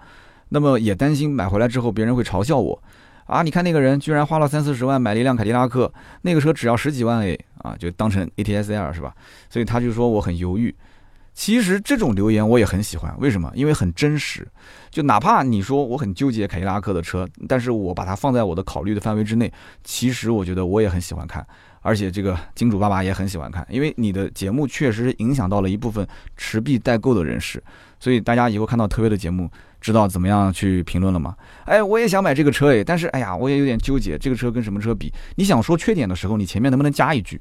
[0.50, 2.84] 那么也担心买回来之后别人会嘲笑我。
[3.26, 3.42] 啊！
[3.42, 5.92] 你看那个人居然花了三四十万买了一辆凯迪拉克，
[6.24, 9.14] 那个车只要十几万诶，啊，就当成 ATS-L 是吧？
[9.50, 10.74] 所以他就说我很犹豫。
[11.34, 13.52] 其实这种留言我也很喜欢，为什么？
[13.56, 14.48] 因为很真实。
[14.92, 19.52] 就哪怕你说我很纠结凯迪拉克的车，但是我把它放在我的考虑的范围之内。
[19.84, 21.44] 其实我觉得我也很喜欢看，
[21.84, 27.64] 而且这个金主爸爸也很喜欢看，因为你的节目确实影响到了一部分持币代购的人士。
[28.00, 29.48] 所以大家以后看到特别的节目。
[29.84, 31.36] 知道怎么样去评论了吗？
[31.66, 35.12] 哎，我也想买这个车哎，但是哎呀，我也有点纠结，这个车跟什么车比？
[35.36, 37.38] 你想说缺点的时候，你前面能不能加一句，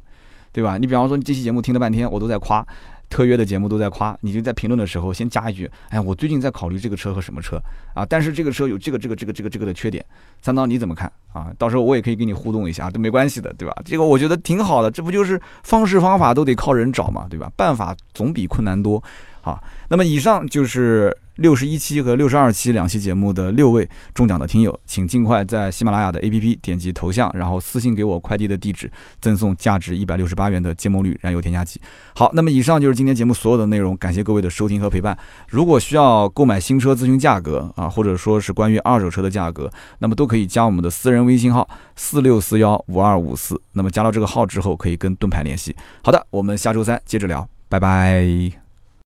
[0.51, 0.76] 对吧？
[0.76, 2.66] 你比方说，你这期节目听了半天，我都在夸，
[3.13, 7.61] 特约的节目都在夸，你就在评论的时候先加一句，哎，我最近在考虑这个车和什么车
[7.95, 10.03] 啊，但是这个车有这个这个这个这个这个的缺点，
[10.41, 11.53] 三刀你怎么看啊？
[11.59, 13.77] 到时候我也可以跟你互动一下，都没关系的，对吧？
[13.85, 17.53] 这个我觉得挺好的，这不就是方式方法都得靠人找嘛，对吧？
[17.55, 19.03] 办法总比困难多。
[19.43, 31.80] 好，那么以上就是六十一期和六十二期两期节目的六位中奖的听友，请尽快在喜马拉雅的 APP 点击头像，然后私信给我快递的地址，赠送价值一百六十八元的芥末绿燃油添加剂。
[32.14, 35.16] 好，那么以上就是今天节目所有的内容，感谢各位的收听和陪伴。
[35.49, 43.61] 如果需要购买新车咨询价格啊，或者说是关于二手车的价格，那么都可以加我们的私人微信号四六四幺五二五四。
[43.72, 45.74] 那么加到这个号之后，可以跟盾牌联系。
[46.03, 48.62] 好的，我们下周三接着聊，拜拜。